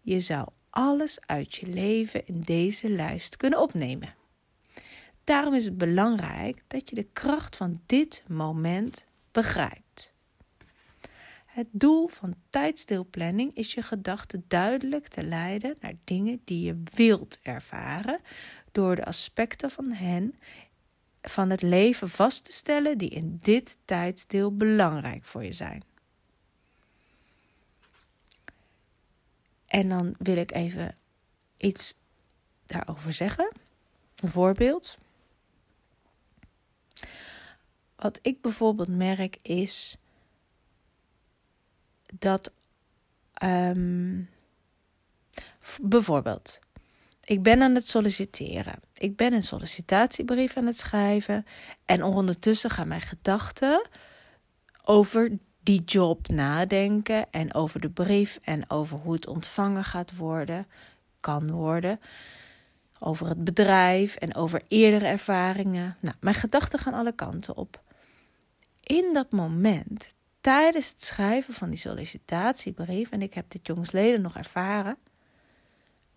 Je 0.00 0.20
zou 0.20 0.48
alles 0.70 1.18
uit 1.26 1.54
je 1.54 1.66
leven 1.66 2.26
in 2.26 2.40
deze 2.40 2.90
lijst 2.90 3.36
kunnen 3.36 3.60
opnemen. 3.60 4.19
Daarom 5.30 5.54
is 5.54 5.64
het 5.64 5.78
belangrijk 5.78 6.62
dat 6.66 6.88
je 6.88 6.94
de 6.94 7.06
kracht 7.12 7.56
van 7.56 7.80
dit 7.86 8.22
moment 8.28 9.04
begrijpt. 9.32 10.12
Het 11.46 11.66
doel 11.70 12.08
van 12.08 12.34
tijdsdeelplanning 12.48 13.56
is 13.56 13.74
je 13.74 13.82
gedachten 13.82 14.44
duidelijk 14.48 15.08
te 15.08 15.22
leiden 15.22 15.76
naar 15.80 15.94
dingen 16.04 16.40
die 16.44 16.64
je 16.64 16.82
wilt 16.94 17.38
ervaren, 17.42 18.20
door 18.72 18.96
de 18.96 19.04
aspecten 19.04 19.70
van 19.70 19.92
hen 19.92 20.38
van 21.22 21.50
het 21.50 21.62
leven 21.62 22.08
vast 22.08 22.44
te 22.44 22.52
stellen 22.52 22.98
die 22.98 23.10
in 23.10 23.38
dit 23.42 23.76
tijdsdeel 23.84 24.56
belangrijk 24.56 25.24
voor 25.24 25.44
je 25.44 25.52
zijn. 25.52 25.82
En 29.66 29.88
dan 29.88 30.14
wil 30.18 30.36
ik 30.36 30.52
even 30.52 30.96
iets 31.56 31.94
daarover 32.66 33.12
zeggen. 33.12 33.52
Een 34.16 34.30
voorbeeld. 34.30 34.96
Wat 38.00 38.18
ik 38.22 38.40
bijvoorbeeld 38.40 38.88
merk 38.88 39.38
is 39.42 39.96
dat 42.18 42.52
um, 43.42 44.28
bijvoorbeeld 45.80 46.58
ik 47.24 47.42
ben 47.42 47.62
aan 47.62 47.74
het 47.74 47.88
solliciteren. 47.88 48.80
Ik 48.94 49.16
ben 49.16 49.32
een 49.32 49.42
sollicitatiebrief 49.42 50.56
aan 50.56 50.66
het 50.66 50.78
schrijven 50.78 51.46
en 51.84 52.02
ondertussen 52.02 52.70
gaan 52.70 52.88
mijn 52.88 53.00
gedachten 53.00 53.88
over 54.84 55.38
die 55.62 55.84
job 55.84 56.28
nadenken 56.28 57.26
en 57.30 57.54
over 57.54 57.80
de 57.80 57.90
brief 57.90 58.38
en 58.42 58.70
over 58.70 58.98
hoe 58.98 59.12
het 59.12 59.26
ontvangen 59.26 59.84
gaat 59.84 60.16
worden, 60.16 60.66
kan 61.20 61.50
worden 61.50 62.00
over 62.98 63.28
het 63.28 63.44
bedrijf 63.44 64.16
en 64.16 64.34
over 64.34 64.62
eerdere 64.68 65.06
ervaringen. 65.06 65.96
Nou, 66.00 66.16
mijn 66.20 66.34
gedachten 66.34 66.78
gaan 66.78 66.94
alle 66.94 67.12
kanten 67.12 67.56
op 67.56 67.80
in 68.90 69.12
dat 69.12 69.32
moment, 69.32 70.14
tijdens 70.40 70.88
het 70.88 71.02
schrijven 71.02 71.54
van 71.54 71.68
die 71.68 71.78
sollicitatiebrief, 71.78 73.10
en 73.10 73.22
ik 73.22 73.34
heb 73.34 73.50
dit 73.50 73.66
jongsleden 73.66 74.20
nog 74.20 74.36
ervaren, 74.36 74.98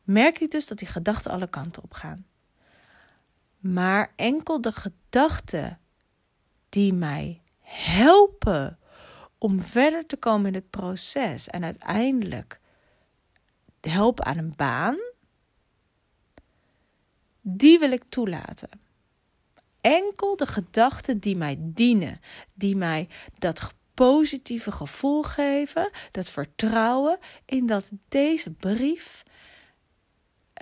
merk 0.03 0.39
ik 0.39 0.51
dus 0.51 0.67
dat 0.67 0.77
die 0.77 0.87
gedachten 0.87 1.31
alle 1.31 1.47
kanten 1.47 1.83
op 1.83 1.93
gaan. 1.93 2.25
Maar 3.59 4.13
enkel 4.15 4.61
de 4.61 4.71
gedachten 4.71 5.79
die 6.69 6.93
mij 6.93 7.41
helpen 7.61 8.79
om 9.37 9.59
verder 9.59 10.05
te 10.05 10.17
komen 10.17 10.47
in 10.47 10.53
het 10.53 10.69
proces 10.69 11.47
en 11.47 11.63
uiteindelijk 11.63 12.59
helpen 13.81 14.25
aan 14.25 14.37
een 14.37 14.55
baan, 14.55 14.97
die 17.41 17.79
wil 17.79 17.91
ik 17.91 18.03
toelaten 18.09 18.69
enkel 19.83 20.35
de 20.35 20.45
gedachten 20.45 21.19
die 21.19 21.35
mij 21.35 21.57
dienen, 21.59 22.19
die 22.53 22.75
mij 22.75 23.07
dat 23.39 23.73
positieve 23.93 24.71
gevoel 24.71 25.23
geven, 25.23 25.89
dat 26.11 26.29
vertrouwen 26.29 27.17
in 27.45 27.65
dat 27.65 27.91
deze 28.07 28.51
brief 28.51 29.23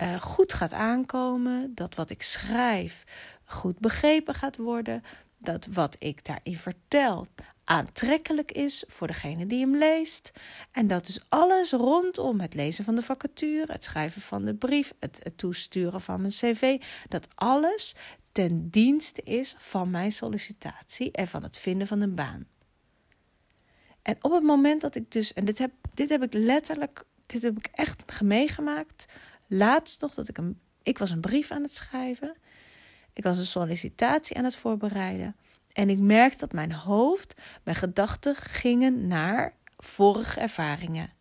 uh, 0.02 0.22
goed 0.22 0.52
gaat 0.52 0.72
aankomen, 0.72 1.74
dat 1.74 1.94
wat 1.94 2.10
ik 2.10 2.22
schrijf 2.22 3.04
goed 3.44 3.78
begrepen 3.78 4.34
gaat 4.34 4.56
worden, 4.56 5.02
dat 5.38 5.66
wat 5.70 5.96
ik 5.98 6.24
daarin 6.24 6.56
vertel 6.56 7.26
aantrekkelijk 7.64 8.52
is 8.52 8.84
voor 8.86 9.06
degene 9.06 9.46
die 9.46 9.60
hem 9.60 9.76
leest. 9.76 10.32
En 10.72 10.86
dat 10.86 11.08
is 11.08 11.20
alles 11.28 11.72
rondom 11.72 12.40
het 12.40 12.54
lezen 12.54 12.84
van 12.84 12.94
de 12.94 13.02
vacature, 13.02 13.72
het 13.72 13.84
schrijven 13.84 14.22
van 14.22 14.44
de 14.44 14.54
brief, 14.54 14.92
het 14.98 15.32
toesturen 15.36 16.00
van 16.00 16.20
mijn 16.20 16.32
cv, 16.32 16.80
dat 17.08 17.28
alles 17.34 17.94
ten 18.32 18.68
dienste 18.70 19.22
is 19.22 19.54
van 19.58 19.90
mijn 19.90 20.12
sollicitatie 20.12 21.12
en 21.12 21.26
van 21.26 21.42
het 21.42 21.58
vinden 21.58 21.86
van 21.86 22.00
een 22.00 22.14
baan. 22.14 22.46
En 24.02 24.16
op 24.20 24.32
het 24.32 24.42
moment 24.42 24.80
dat 24.80 24.94
ik 24.94 25.10
dus, 25.10 25.32
en 25.32 25.44
dit 25.44 25.58
heb, 25.58 25.72
dit 25.94 26.08
heb 26.08 26.22
ik 26.22 26.32
letterlijk, 26.32 27.04
dit 27.26 27.42
heb 27.42 27.56
ik 27.56 27.66
echt 27.72 28.20
meegemaakt. 28.20 29.06
Laatst 29.46 30.00
nog 30.00 30.14
dat 30.14 30.28
ik 30.28 30.38
een, 30.38 30.60
ik 30.82 30.98
was 30.98 31.10
een 31.10 31.20
brief 31.20 31.50
aan 31.50 31.62
het 31.62 31.74
schrijven. 31.74 32.36
Ik 33.12 33.24
was 33.24 33.38
een 33.38 33.44
sollicitatie 33.44 34.36
aan 34.36 34.44
het 34.44 34.56
voorbereiden. 34.56 35.36
En 35.72 35.90
ik 35.90 35.98
merkte 35.98 36.38
dat 36.38 36.52
mijn 36.52 36.72
hoofd, 36.72 37.34
mijn 37.62 37.76
gedachten 37.76 38.34
gingen 38.34 39.06
naar 39.06 39.54
vorige 39.76 40.40
ervaringen. 40.40 41.12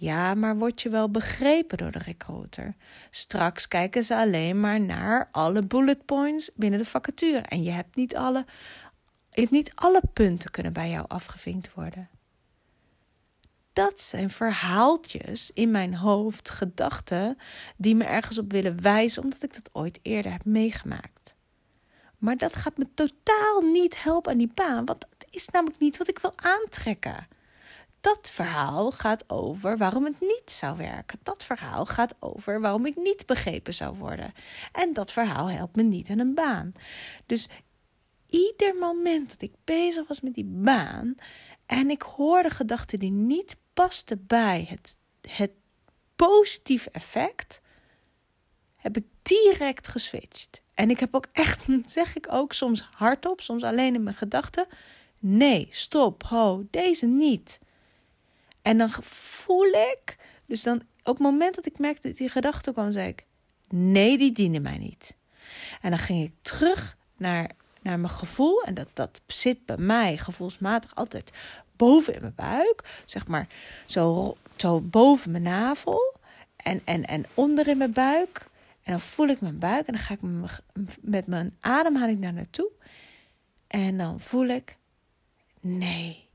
Ja, 0.00 0.34
maar 0.34 0.56
word 0.56 0.82
je 0.82 0.88
wel 0.88 1.10
begrepen 1.10 1.78
door 1.78 1.90
de 1.90 1.98
recruiter? 1.98 2.74
Straks 3.10 3.68
kijken 3.68 4.04
ze 4.04 4.16
alleen 4.16 4.60
maar 4.60 4.80
naar 4.80 5.28
alle 5.32 5.62
bullet 5.62 6.04
points 6.04 6.50
binnen 6.54 6.78
de 6.78 6.84
vacature 6.84 7.38
en 7.38 7.62
je 7.62 7.70
hebt 7.70 7.96
niet 7.96 8.16
alle, 8.16 8.44
je 9.30 9.40
hebt 9.40 9.50
niet 9.50 9.72
alle 9.74 10.02
punten 10.12 10.50
kunnen 10.50 10.72
bij 10.72 10.90
jou 10.90 11.04
afgevinkt 11.08 11.74
worden. 11.74 12.08
Dat 13.72 14.00
zijn 14.00 14.30
verhaaltjes 14.30 15.50
in 15.52 15.70
mijn 15.70 15.94
hoofd, 15.94 16.50
gedachten 16.50 17.38
die 17.76 17.94
me 17.94 18.04
ergens 18.04 18.38
op 18.38 18.52
willen 18.52 18.82
wijzen, 18.82 19.22
omdat 19.22 19.42
ik 19.42 19.54
dat 19.54 19.70
ooit 19.72 19.98
eerder 20.02 20.32
heb 20.32 20.44
meegemaakt. 20.44 21.36
Maar 22.18 22.36
dat 22.36 22.56
gaat 22.56 22.76
me 22.76 22.86
totaal 22.94 23.60
niet 23.60 24.02
helpen 24.02 24.32
aan 24.32 24.38
die 24.38 24.52
baan, 24.54 24.84
want 24.84 25.00
dat 25.00 25.26
is 25.30 25.48
namelijk 25.48 25.80
niet 25.80 25.96
wat 25.96 26.08
ik 26.08 26.18
wil 26.18 26.32
aantrekken. 26.36 27.26
Dat 28.00 28.30
verhaal 28.30 28.90
gaat 28.90 29.24
over 29.30 29.76
waarom 29.76 30.04
het 30.04 30.20
niet 30.20 30.50
zou 30.50 30.76
werken. 30.76 31.18
Dat 31.22 31.44
verhaal 31.44 31.86
gaat 31.86 32.14
over 32.18 32.60
waarom 32.60 32.86
ik 32.86 32.96
niet 32.96 33.26
begrepen 33.26 33.74
zou 33.74 33.96
worden. 33.96 34.32
En 34.72 34.92
dat 34.92 35.12
verhaal 35.12 35.50
helpt 35.50 35.76
me 35.76 35.82
niet 35.82 36.10
aan 36.10 36.18
een 36.18 36.34
baan. 36.34 36.72
Dus 37.26 37.48
ieder 38.28 38.74
moment 38.74 39.30
dat 39.30 39.42
ik 39.42 39.52
bezig 39.64 40.08
was 40.08 40.20
met 40.20 40.34
die 40.34 40.44
baan 40.44 41.14
en 41.66 41.90
ik 41.90 42.02
hoorde 42.02 42.50
gedachten 42.50 42.98
die 42.98 43.10
niet 43.10 43.56
pasten 43.72 44.24
bij 44.26 44.66
het, 44.68 44.96
het 45.30 45.50
positieve 46.16 46.90
effect, 46.90 47.60
heb 48.76 48.96
ik 48.96 49.04
direct 49.22 49.88
geswitcht. 49.88 50.62
En 50.74 50.90
ik 50.90 51.00
heb 51.00 51.14
ook 51.14 51.26
echt, 51.32 51.66
zeg 51.86 52.16
ik 52.16 52.26
ook 52.30 52.52
soms 52.52 52.88
hardop, 52.92 53.40
soms 53.40 53.62
alleen 53.62 53.94
in 53.94 54.02
mijn 54.02 54.16
gedachten. 54.16 54.66
Nee, 55.18 55.68
stop, 55.70 56.22
ho, 56.22 56.66
deze 56.70 57.06
niet. 57.06 57.60
En 58.68 58.78
dan 58.78 58.90
voel 59.02 59.66
ik, 59.66 60.16
dus 60.46 60.62
dan 60.62 60.76
op 61.02 61.14
het 61.14 61.18
moment 61.18 61.54
dat 61.54 61.66
ik 61.66 61.78
merkte 61.78 62.08
dat 62.08 62.16
die 62.16 62.28
gedachte 62.28 62.72
kwam, 62.72 62.92
zei 62.92 63.08
ik: 63.08 63.24
nee, 63.68 64.18
die 64.18 64.32
dienen 64.32 64.62
mij 64.62 64.78
niet. 64.78 65.16
En 65.80 65.90
dan 65.90 65.98
ging 65.98 66.24
ik 66.24 66.32
terug 66.42 66.96
naar, 67.16 67.50
naar 67.82 67.98
mijn 67.98 68.12
gevoel. 68.12 68.62
En 68.62 68.74
dat, 68.74 68.88
dat 68.92 69.20
zit 69.26 69.66
bij 69.66 69.76
mij 69.76 70.16
gevoelsmatig 70.16 70.94
altijd 70.94 71.32
boven 71.76 72.14
in 72.14 72.20
mijn 72.20 72.34
buik. 72.36 73.02
Zeg 73.04 73.26
maar 73.26 73.48
zo, 73.86 74.36
zo 74.56 74.80
boven 74.80 75.30
mijn 75.30 75.42
navel. 75.42 76.14
En, 76.56 76.80
en, 76.84 77.04
en 77.04 77.26
onder 77.34 77.68
in 77.68 77.78
mijn 77.78 77.92
buik. 77.92 78.46
En 78.82 78.92
dan 78.92 79.00
voel 79.00 79.28
ik 79.28 79.40
mijn 79.40 79.58
buik. 79.58 79.86
En 79.86 79.92
dan 79.92 80.02
ga 80.02 80.14
ik 80.14 80.20
met 81.00 81.26
mijn 81.26 81.56
ademhaling 81.60 82.20
naar 82.20 82.32
naartoe. 82.32 82.70
En 83.66 83.98
dan 83.98 84.20
voel 84.20 84.46
ik: 84.46 84.76
nee, 85.60 86.27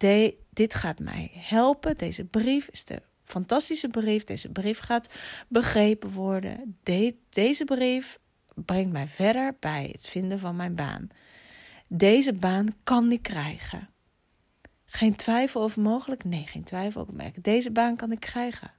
de, 0.00 0.36
dit 0.50 0.74
gaat 0.74 0.98
mij 0.98 1.30
helpen. 1.34 1.96
Deze 1.96 2.24
brief 2.24 2.68
is 2.68 2.84
de 2.84 3.02
fantastische 3.22 3.88
brief. 3.88 4.24
Deze 4.24 4.48
brief 4.48 4.78
gaat 4.78 5.08
begrepen 5.48 6.10
worden. 6.10 6.78
De, 6.82 7.14
deze 7.28 7.64
brief 7.64 8.18
brengt 8.54 8.92
mij 8.92 9.06
verder 9.06 9.56
bij 9.60 9.88
het 9.92 10.06
vinden 10.06 10.38
van 10.38 10.56
mijn 10.56 10.74
baan. 10.74 11.08
Deze 11.86 12.32
baan 12.32 12.68
kan 12.84 13.12
ik 13.12 13.22
krijgen. 13.22 13.88
Geen 14.84 15.16
twijfel 15.16 15.62
over 15.62 15.82
mogelijk? 15.82 16.24
Nee, 16.24 16.46
geen 16.46 16.64
twijfel 16.64 17.00
over 17.00 17.14
mogelijk. 17.14 17.44
Deze 17.44 17.70
baan 17.70 17.96
kan 17.96 18.12
ik 18.12 18.20
krijgen. 18.20 18.72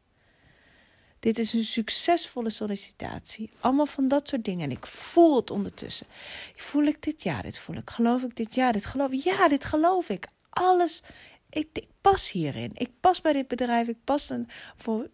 Dit 1.19 1.39
is 1.39 1.53
een 1.53 1.63
succesvolle 1.63 2.49
sollicitatie. 2.49 3.51
Allemaal 3.59 3.85
van 3.85 4.07
dat 4.07 4.27
soort 4.27 4.45
dingen. 4.45 4.63
En 4.63 4.71
ik 4.71 4.85
voel 4.85 5.35
het 5.35 5.51
ondertussen. 5.51 6.07
Voel 6.55 6.83
ik 6.83 7.01
dit? 7.01 7.23
Ja, 7.23 7.41
dit 7.41 7.57
voel 7.57 7.75
ik. 7.75 7.89
Geloof 7.89 8.23
ik 8.23 8.35
dit? 8.35 8.55
Ja, 8.55 8.71
dit 8.71 8.85
geloof 8.85 9.11
ik. 9.11 9.23
Ja, 9.23 9.47
dit 9.47 9.65
geloof 9.65 10.09
ik. 10.09 10.27
Alles 10.51 11.03
ik, 11.50 11.86
pas 12.01 12.31
hierin. 12.31 12.72
Ik 12.74 12.89
pas 13.00 13.22
bij 13.22 13.34
dit 13.34 13.48
bedrijf. 13.48 13.88
Ik 13.88 14.03
pas 14.03 14.27
dan 14.27 14.47
voor 14.75 15.10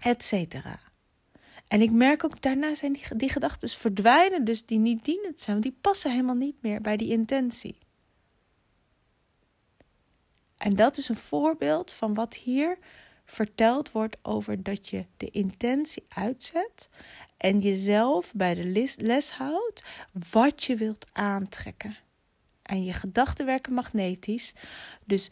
et 0.00 0.24
cetera. 0.24 0.80
En 1.68 1.80
ik 1.80 1.90
merk 1.90 2.24
ook 2.24 2.40
daarna 2.40 2.74
zijn 2.74 2.98
die, 3.16 3.28
gedachten 3.28 3.68
verdwijnen, 3.68 4.44
dus 4.44 4.64
die 4.64 4.78
niet 4.78 5.04
dienend 5.04 5.40
zijn, 5.40 5.60
want 5.60 5.62
die 5.62 5.78
passen 5.80 6.10
helemaal 6.10 6.34
niet 6.34 6.62
meer 6.62 6.80
bij 6.80 6.96
die 6.96 7.10
intentie. 7.10 7.78
En 10.56 10.76
dat 10.76 10.96
is 10.96 11.08
een 11.08 11.16
voorbeeld 11.16 11.92
van 11.92 12.14
wat 12.14 12.34
hier 12.34 12.78
verteld 13.24 13.92
wordt 13.92 14.16
over 14.22 14.62
dat 14.62 14.88
je 14.88 15.06
de 15.16 15.30
intentie 15.30 16.04
uitzet 16.08 16.88
en 17.36 17.58
jezelf 17.58 18.32
bij 18.34 18.54
de 18.54 18.94
les 18.96 19.30
houdt 19.30 19.84
wat 20.30 20.64
je 20.64 20.76
wilt 20.76 21.06
aantrekken. 21.12 21.96
En 22.62 22.84
je 22.84 22.92
gedachten 22.92 23.46
werken 23.46 23.72
magnetisch. 23.72 24.54
Dus 25.04 25.30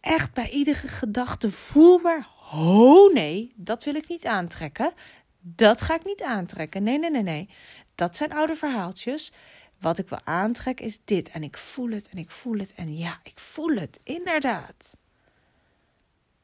echt 0.00 0.32
bij 0.32 0.50
iedere 0.50 0.88
gedachte 0.88 1.50
voel 1.50 1.98
maar: 1.98 2.28
oh 2.52 3.12
nee, 3.12 3.52
dat 3.56 3.84
wil 3.84 3.94
ik 3.94 4.08
niet 4.08 4.26
aantrekken. 4.26 4.92
Dat 5.40 5.80
ga 5.80 5.94
ik 5.94 6.04
niet 6.04 6.22
aantrekken. 6.22 6.82
Nee, 6.82 6.98
nee, 6.98 7.10
nee, 7.10 7.22
nee. 7.22 7.48
Dat 7.94 8.16
zijn 8.16 8.32
oude 8.32 8.54
verhaaltjes. 8.54 9.32
Wat 9.80 9.98
ik 9.98 10.08
wil 10.08 10.20
aantrekken 10.24 10.84
is 10.84 10.98
dit. 11.04 11.28
En 11.28 11.42
ik 11.42 11.56
voel 11.56 11.90
het 11.90 12.08
en 12.08 12.18
ik 12.18 12.30
voel 12.30 12.58
het. 12.58 12.74
En 12.74 12.96
ja, 12.96 13.20
ik 13.22 13.38
voel 13.38 13.76
het, 13.76 14.00
inderdaad. 14.02 14.96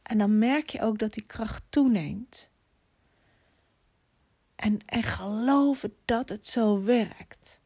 En 0.02 0.18
dan 0.18 0.38
merk 0.38 0.70
je 0.70 0.82
ook 0.82 0.98
dat 0.98 1.14
die 1.14 1.26
kracht 1.26 1.62
toeneemt. 1.68 2.50
En, 4.56 4.78
en 4.86 5.02
geloven 5.02 5.96
dat 6.04 6.28
het 6.28 6.46
zo 6.46 6.82
werkt. 6.82 7.60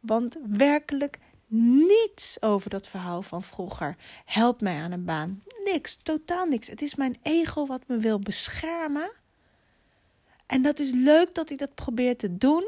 Want 0.00 0.38
werkelijk 0.48 1.18
niets 1.58 2.42
over 2.42 2.70
dat 2.70 2.88
verhaal 2.88 3.22
van 3.22 3.42
vroeger. 3.42 3.96
Help 4.24 4.60
mij 4.60 4.76
aan 4.76 4.92
een 4.92 5.04
baan. 5.04 5.42
Niks, 5.64 5.96
totaal 5.96 6.46
niks. 6.46 6.68
Het 6.68 6.82
is 6.82 6.94
mijn 6.94 7.18
ego 7.22 7.66
wat 7.66 7.82
me 7.86 7.96
wil 7.96 8.18
beschermen. 8.18 9.12
En 10.46 10.62
dat 10.62 10.78
is 10.78 10.90
leuk 10.90 11.34
dat 11.34 11.48
hij 11.48 11.56
dat 11.56 11.74
probeert 11.74 12.18
te 12.18 12.36
doen. 12.36 12.64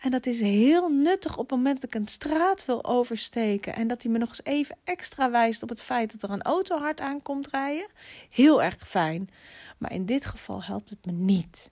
En 0.00 0.10
dat 0.10 0.26
is 0.26 0.40
heel 0.40 0.88
nuttig 0.88 1.32
op 1.32 1.50
het 1.50 1.58
moment 1.58 1.80
dat 1.80 1.94
ik 1.94 2.00
een 2.00 2.08
straat 2.08 2.64
wil 2.64 2.84
oversteken. 2.84 3.74
En 3.74 3.86
dat 3.86 4.02
hij 4.02 4.12
me 4.12 4.18
nog 4.18 4.28
eens 4.28 4.44
even 4.44 4.76
extra 4.84 5.30
wijst 5.30 5.62
op 5.62 5.68
het 5.68 5.82
feit 5.82 6.12
dat 6.12 6.22
er 6.22 6.36
een 6.36 6.42
auto 6.42 6.78
hard 6.78 7.00
aankomt 7.00 7.48
rijden. 7.48 7.88
Heel 8.30 8.62
erg 8.62 8.88
fijn. 8.88 9.30
Maar 9.78 9.92
in 9.92 10.06
dit 10.06 10.26
geval 10.26 10.62
helpt 10.62 10.90
het 10.90 11.06
me 11.06 11.12
niet. 11.12 11.70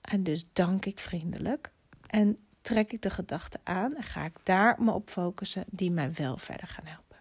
En 0.00 0.22
dus 0.22 0.44
dank 0.52 0.84
ik 0.84 0.98
vriendelijk. 0.98 1.72
En 2.06 2.47
trek 2.68 2.92
ik 2.92 3.02
de 3.02 3.10
gedachten 3.10 3.60
aan 3.64 3.96
en 3.96 4.02
ga 4.02 4.24
ik 4.24 4.36
daar 4.42 4.82
me 4.82 4.92
op 4.92 5.10
focussen 5.10 5.64
die 5.66 5.90
mij 5.90 6.12
wel 6.12 6.36
verder 6.36 6.66
gaan 6.66 6.86
helpen. 6.86 7.16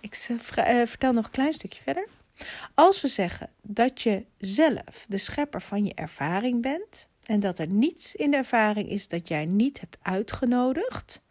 Ik 0.00 0.26
eh, 0.54 0.86
vertel 0.86 1.12
nog 1.12 1.24
een 1.24 1.30
klein 1.30 1.52
stukje 1.52 1.82
verder. 1.82 2.08
Als 2.74 3.00
we 3.00 3.08
zeggen 3.08 3.50
dat 3.62 4.02
je 4.02 4.24
zelf 4.38 5.06
de 5.08 5.18
schepper 5.18 5.60
van 5.60 5.84
je 5.84 5.94
ervaring 5.94 6.62
bent 6.62 7.08
en 7.24 7.40
dat 7.40 7.58
er 7.58 7.66
niets 7.66 8.14
in 8.14 8.30
de 8.30 8.36
ervaring 8.36 8.88
is 8.88 9.08
dat 9.08 9.28
jij 9.28 9.44
niet 9.44 9.80
hebt 9.80 9.98
uitgenodigd, 10.02 11.22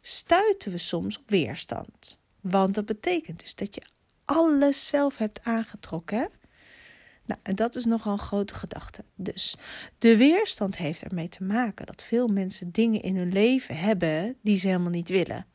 stuiten 0.00 0.70
we 0.70 0.78
soms 0.78 1.18
op 1.18 1.30
weerstand. 1.30 2.18
Want 2.40 2.74
dat 2.74 2.84
betekent 2.84 3.40
dus 3.40 3.54
dat 3.54 3.74
je 3.74 3.82
alles 4.24 4.88
zelf 4.88 5.16
hebt 5.16 5.44
aangetrokken. 5.44 6.30
Nou, 7.26 7.40
en 7.42 7.54
dat 7.54 7.74
is 7.76 7.84
nogal 7.84 8.12
een 8.12 8.18
grote 8.18 8.54
gedachte. 8.54 9.04
Dus 9.14 9.56
de 9.98 10.16
weerstand 10.16 10.76
heeft 10.76 11.02
ermee 11.02 11.28
te 11.28 11.42
maken 11.42 11.86
dat 11.86 12.02
veel 12.02 12.26
mensen 12.26 12.72
dingen 12.72 13.02
in 13.02 13.16
hun 13.16 13.32
leven 13.32 13.76
hebben 13.76 14.36
die 14.42 14.56
ze 14.56 14.66
helemaal 14.66 14.90
niet 14.90 15.08
willen. 15.08 15.46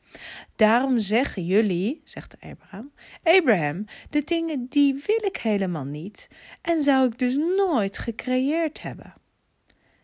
Daarom 0.56 0.98
zeggen 0.98 1.46
jullie, 1.46 2.00
zegt 2.04 2.36
Abraham, 2.40 2.92
Abraham, 3.22 3.84
de 4.10 4.24
dingen 4.24 4.66
die 4.68 5.02
wil 5.06 5.24
ik 5.24 5.36
helemaal 5.36 5.84
niet 5.84 6.28
en 6.62 6.82
zou 6.82 7.06
ik 7.06 7.18
dus 7.18 7.36
nooit 7.36 7.98
gecreëerd 7.98 8.82
hebben. 8.82 9.14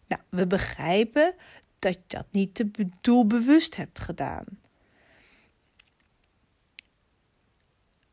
Nou, 0.06 0.22
we 0.28 0.46
begrijpen 0.46 1.34
dat 1.78 1.94
je 1.94 2.00
dat 2.06 2.26
niet 2.30 2.54
te 2.54 2.70
doelbewust 3.00 3.76
hebt 3.76 3.98
gedaan. 3.98 4.44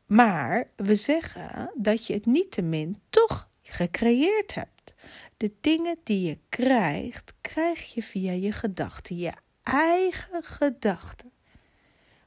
Maar 0.06 0.70
we 0.76 0.94
zeggen 0.94 1.70
dat 1.74 2.06
je 2.06 2.14
het 2.14 2.26
niettemin 2.26 3.00
toch 3.10 3.45
gecreëerd 3.72 4.54
hebt. 4.54 4.94
De 5.36 5.52
dingen 5.60 5.96
die 6.04 6.28
je 6.28 6.38
krijgt, 6.48 7.34
krijg 7.40 7.94
je 7.94 8.02
via 8.02 8.32
je 8.32 8.52
gedachten, 8.52 9.16
je 9.16 9.32
eigen 9.62 10.42
gedachten. 10.42 11.32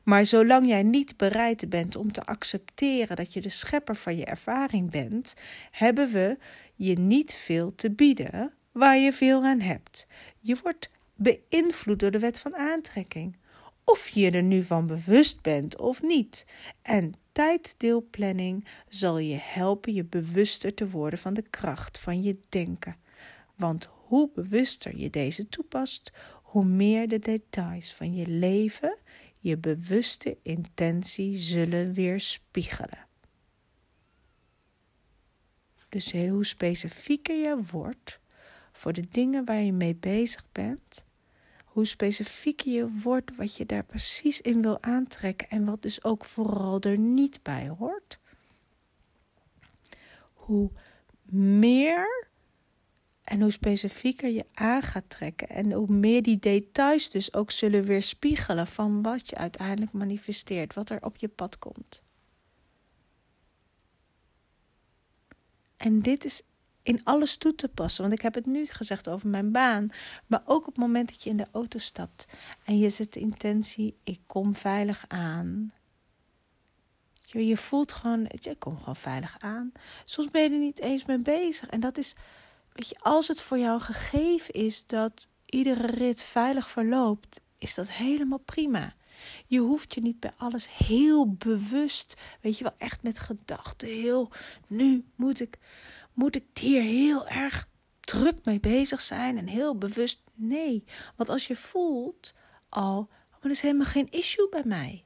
Maar 0.04 0.25
zolang 0.25 0.67
jij 0.67 0.84
niet 0.84 1.17
bereid 1.17 1.69
bent 1.69 1.95
om 1.95 2.12
te 2.12 2.21
accepteren 2.21 3.15
dat 3.15 3.34
je 3.34 3.41
de 3.41 3.49
schepper 3.49 3.95
van 3.95 4.17
je 4.17 4.25
ervaring 4.25 4.91
bent, 4.91 5.34
hebben 5.71 6.12
we 6.12 6.38
je 6.75 6.99
niet 6.99 7.34
veel 7.34 7.75
te 7.75 7.91
bieden 7.91 8.54
waar 8.71 8.97
je 8.97 9.13
veel 9.13 9.43
aan 9.43 9.60
hebt. 9.60 10.08
Je 10.39 10.58
wordt 10.63 10.89
beïnvloed 11.15 11.99
door 11.99 12.12
de 12.12 12.19
wet 12.19 12.39
van 12.39 12.56
aantrekking. 12.56 13.38
Of 13.91 14.10
je 14.10 14.32
er 14.32 14.43
nu 14.43 14.63
van 14.63 14.88
bewust 14.88 15.41
bent 15.41 15.78
of 15.78 16.02
niet. 16.02 16.45
En 16.82 17.13
tijddeelplanning 17.32 18.67
zal 18.88 19.17
je 19.17 19.38
helpen 19.41 19.93
je 19.93 20.04
bewuster 20.04 20.73
te 20.73 20.89
worden 20.89 21.19
van 21.19 21.34
de 21.34 21.43
kracht 21.49 21.99
van 21.99 22.23
je 22.23 22.39
denken. 22.49 22.95
Want 23.56 23.89
hoe 24.06 24.30
bewuster 24.34 24.97
je 24.97 25.10
deze 25.10 25.49
toepast, 25.49 26.12
hoe 26.43 26.65
meer 26.65 27.08
de 27.08 27.19
details 27.19 27.93
van 27.93 28.15
je 28.15 28.28
leven 28.28 28.97
je 29.39 29.58
bewuste 29.58 30.38
intentie 30.41 31.38
zullen 31.38 31.93
weerspiegelen. 31.93 33.08
Dus 35.89 36.12
hoe 36.12 36.45
specifieker 36.45 37.36
je 37.36 37.63
wordt 37.71 38.19
voor 38.71 38.93
de 38.93 39.08
dingen 39.12 39.45
waar 39.45 39.62
je 39.62 39.73
mee 39.73 39.95
bezig 39.95 40.45
bent, 40.52 41.06
hoe 41.79 41.87
specifieker 41.87 42.71
je 42.71 42.91
wordt 42.91 43.35
wat 43.35 43.55
je 43.55 43.65
daar 43.65 43.83
precies 43.83 44.41
in 44.41 44.61
wil 44.61 44.81
aantrekken 44.81 45.49
en 45.49 45.65
wat 45.65 45.81
dus 45.81 46.03
ook 46.03 46.25
vooral 46.25 46.79
er 46.79 46.97
niet 46.97 47.39
bij 47.43 47.69
hoort, 47.69 48.19
hoe 50.33 50.71
meer 51.31 52.27
en 53.23 53.41
hoe 53.41 53.51
specifieker 53.51 54.29
je 54.29 54.45
aan 54.53 54.81
gaat 54.81 55.09
trekken 55.09 55.49
en 55.49 55.71
hoe 55.71 55.91
meer 55.91 56.23
die 56.23 56.39
details 56.39 57.09
dus 57.09 57.33
ook 57.33 57.51
zullen 57.51 57.83
weerspiegelen 57.83 58.67
van 58.67 59.01
wat 59.01 59.29
je 59.29 59.35
uiteindelijk 59.35 59.93
manifesteert, 59.93 60.73
wat 60.73 60.89
er 60.89 61.03
op 61.03 61.17
je 61.17 61.27
pad 61.27 61.59
komt. 61.59 62.01
En 65.77 65.99
dit 65.99 66.25
is 66.25 66.41
in 66.83 67.03
alles 67.03 67.37
toe 67.37 67.55
te 67.55 67.67
passen. 67.67 68.01
Want 68.01 68.13
ik 68.13 68.21
heb 68.21 68.33
het 68.33 68.45
nu 68.45 68.65
gezegd 68.65 69.09
over 69.09 69.27
mijn 69.27 69.51
baan. 69.51 69.89
Maar 70.27 70.41
ook 70.45 70.67
op 70.67 70.75
het 70.75 70.77
moment 70.77 71.07
dat 71.07 71.23
je 71.23 71.29
in 71.29 71.37
de 71.37 71.47
auto 71.51 71.79
stapt 71.79 72.25
en 72.65 72.77
je 72.77 72.89
zet 72.89 73.13
de 73.13 73.19
intentie: 73.19 73.95
ik 74.03 74.19
kom 74.27 74.55
veilig 74.55 75.05
aan. 75.07 75.73
Je 77.31 77.57
voelt 77.57 77.91
gewoon, 77.91 78.29
je 78.39 78.55
komt 78.55 78.77
gewoon 78.79 78.95
veilig 78.95 79.35
aan. 79.39 79.71
Soms 80.05 80.31
ben 80.31 80.43
je 80.43 80.49
er 80.49 80.57
niet 80.57 80.79
eens 80.79 81.05
mee 81.05 81.17
bezig. 81.17 81.69
En 81.69 81.79
dat 81.79 81.97
is, 81.97 82.15
weet 82.73 82.89
je, 82.89 82.95
als 82.99 83.27
het 83.27 83.41
voor 83.41 83.57
jou 83.57 83.79
gegeven 83.79 84.53
is 84.53 84.85
dat 84.85 85.27
iedere 85.45 85.87
rit 85.87 86.23
veilig 86.23 86.69
verloopt, 86.69 87.39
is 87.57 87.75
dat 87.75 87.91
helemaal 87.91 88.37
prima. 88.37 88.93
Je 89.47 89.59
hoeft 89.59 89.93
je 89.93 90.01
niet 90.01 90.19
bij 90.19 90.31
alles 90.37 90.77
heel 90.77 91.33
bewust, 91.33 92.15
weet 92.41 92.57
je 92.57 92.63
wel, 92.63 92.73
echt 92.77 93.03
met 93.03 93.19
gedachten 93.19 93.87
heel, 93.87 94.29
nu 94.67 95.03
moet 95.15 95.39
ik, 95.39 95.57
moet 96.19 96.36
ik 96.36 96.45
hier 96.53 96.82
heel 96.82 97.27
erg 97.27 97.67
druk 97.99 98.45
mee 98.45 98.60
bezig 98.60 99.01
zijn 99.01 99.38
en 99.38 99.47
heel 99.47 99.77
bewust. 99.77 100.21
Nee, 100.34 100.84
want 101.15 101.29
als 101.29 101.47
je 101.47 101.55
voelt 101.55 102.34
al, 102.69 103.08
maar 103.10 103.39
dat 103.41 103.51
is 103.51 103.62
helemaal 103.62 103.86
geen 103.86 104.10
issue 104.10 104.49
bij 104.49 104.63
mij. 104.65 105.05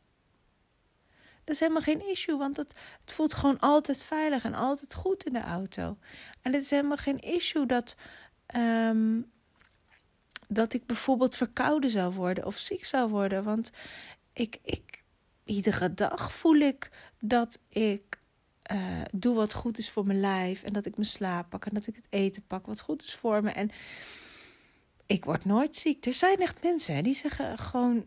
Dat 1.43 1.55
is 1.55 1.59
helemaal 1.59 1.81
geen 1.81 2.09
issue, 2.09 2.37
want 2.37 2.57
het, 2.57 2.79
het 3.01 3.13
voelt 3.13 3.33
gewoon 3.33 3.59
altijd 3.59 4.03
veilig 4.03 4.43
en 4.43 4.53
altijd 4.53 4.93
goed 4.93 5.25
in 5.25 5.33
de 5.33 5.41
auto. 5.41 5.97
En 6.41 6.53
het 6.53 6.61
is 6.61 6.69
helemaal 6.69 6.97
geen 6.97 7.19
issue 7.19 7.65
dat, 7.65 7.95
ehm, 8.45 9.21
dat 10.47 10.73
ik 10.73 10.85
bijvoorbeeld 10.85 11.35
verkouden 11.35 11.89
zou 11.89 12.13
worden 12.13 12.45
of 12.45 12.57
ziek 12.57 12.85
zou 12.85 13.09
worden. 13.09 13.43
Want 13.43 13.71
ik, 14.33 14.59
ik, 14.63 15.03
iedere 15.43 15.93
dag 15.93 16.33
voel 16.33 16.55
ik 16.55 16.89
dat 17.19 17.59
ik 17.69 18.21
uh, 18.71 19.01
doe 19.11 19.35
wat 19.35 19.53
goed 19.53 19.77
is 19.77 19.89
voor 19.89 20.05
mijn 20.05 20.19
lijf. 20.19 20.63
En 20.63 20.73
dat 20.73 20.85
ik 20.85 20.95
mijn 20.95 21.07
slaap 21.07 21.49
pak 21.49 21.65
en 21.65 21.73
dat 21.73 21.87
ik 21.87 21.95
het 21.95 22.07
eten 22.09 22.43
pak 22.47 22.65
wat 22.65 22.81
goed 22.81 23.03
is 23.03 23.15
voor 23.15 23.43
me. 23.43 23.49
En 23.49 23.69
ik 25.05 25.25
word 25.25 25.45
nooit 25.45 25.75
ziek. 25.75 26.05
Er 26.05 26.13
zijn 26.13 26.37
echt 26.37 26.63
mensen 26.63 26.95
hè, 26.95 27.01
die 27.01 27.15
zeggen 27.15 27.57
gewoon. 27.57 28.05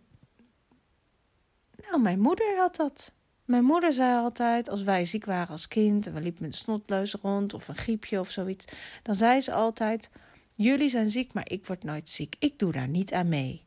Nou, 1.88 2.01
mijn 2.01 2.21
moeder 2.21 2.57
had 2.57 2.77
dat. 2.77 3.12
Mijn 3.45 3.64
moeder 3.64 3.92
zei 3.92 4.16
altijd, 4.16 4.69
als 4.69 4.83
wij 4.83 5.05
ziek 5.05 5.25
waren 5.25 5.49
als 5.49 5.69
kind 5.69 6.07
en 6.07 6.14
we 6.14 6.21
liepen 6.21 6.42
met 6.42 6.53
een 6.53 6.59
snotleus 6.59 7.12
rond 7.14 7.55
of 7.55 7.69
een 7.69 7.77
griepje 7.77 8.21
of 8.21 8.31
zoiets, 8.31 8.64
dan 9.03 9.14
zei 9.14 9.40
ze 9.40 9.53
altijd: 9.53 10.11
Jullie 10.55 10.88
zijn 10.88 11.11
ziek, 11.11 11.33
maar 11.33 11.51
ik 11.51 11.66
word 11.66 11.85
nooit 11.85 12.09
ziek. 12.09 12.37
Ik 12.38 12.59
doe 12.59 12.73
daar 12.73 12.88
niet 12.88 13.12
aan 13.12 13.29
mee. 13.29 13.64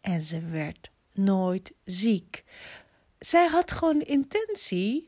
En 0.00 0.20
ze 0.20 0.40
werd 0.40 0.90
nooit 1.12 1.72
ziek. 1.84 2.44
Zij 3.18 3.46
had 3.46 3.72
gewoon 3.72 3.98
de 3.98 4.04
intentie 4.04 5.07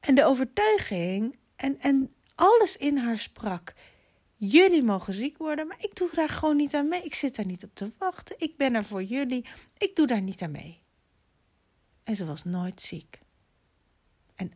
en 0.00 0.14
de 0.14 0.24
overtuiging 0.24 1.38
en, 1.56 1.80
en 1.80 2.14
alles 2.34 2.76
in 2.76 2.96
haar 2.96 3.18
sprak. 3.18 3.72
Jullie 4.36 4.82
mogen 4.82 5.14
ziek 5.14 5.38
worden, 5.38 5.66
maar 5.66 5.76
ik 5.80 5.94
doe 5.94 6.08
daar 6.12 6.28
gewoon 6.28 6.56
niet 6.56 6.74
aan 6.74 6.88
mee. 6.88 7.02
Ik 7.02 7.14
zit 7.14 7.36
daar 7.36 7.46
niet 7.46 7.64
op 7.64 7.74
te 7.74 7.92
wachten. 7.98 8.36
Ik 8.38 8.56
ben 8.56 8.74
er 8.74 8.84
voor 8.84 9.02
jullie. 9.02 9.46
Ik 9.78 9.96
doe 9.96 10.06
daar 10.06 10.22
niet 10.22 10.42
aan 10.42 10.50
mee. 10.50 10.82
En 12.02 12.16
ze 12.16 12.26
was 12.26 12.44
nooit 12.44 12.80
ziek. 12.80 13.20
En, 14.34 14.52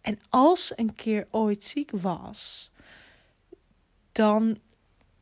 en 0.00 0.18
als 0.28 0.66
ze 0.66 0.72
een 0.76 0.94
keer 0.94 1.28
ooit 1.30 1.64
ziek 1.64 1.90
was, 1.90 2.70
dan, 4.12 4.58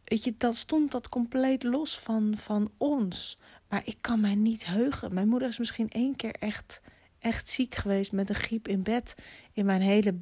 weet 0.05 0.25
je, 0.25 0.35
dan 0.37 0.53
stond 0.53 0.91
dat 0.91 1.09
compleet 1.09 1.63
los 1.63 1.99
van, 1.99 2.37
van 2.37 2.71
ons. 2.77 3.39
Maar 3.69 3.83
ik 3.85 3.97
kan 4.01 4.21
mij 4.21 4.35
niet 4.35 4.67
heugen. 4.67 5.15
Mijn 5.15 5.29
moeder 5.29 5.49
is 5.49 5.59
misschien 5.59 5.91
één 5.91 6.17
keer 6.17 6.35
echt, 6.35 6.81
echt 7.19 7.49
ziek 7.49 7.75
geweest 7.75 8.13
met 8.13 8.29
een 8.29 8.35
griep 8.35 8.69
in 8.69 8.83
bed 8.83 9.15
in 9.53 9.65
mijn 9.65 9.81
hele 9.81 10.21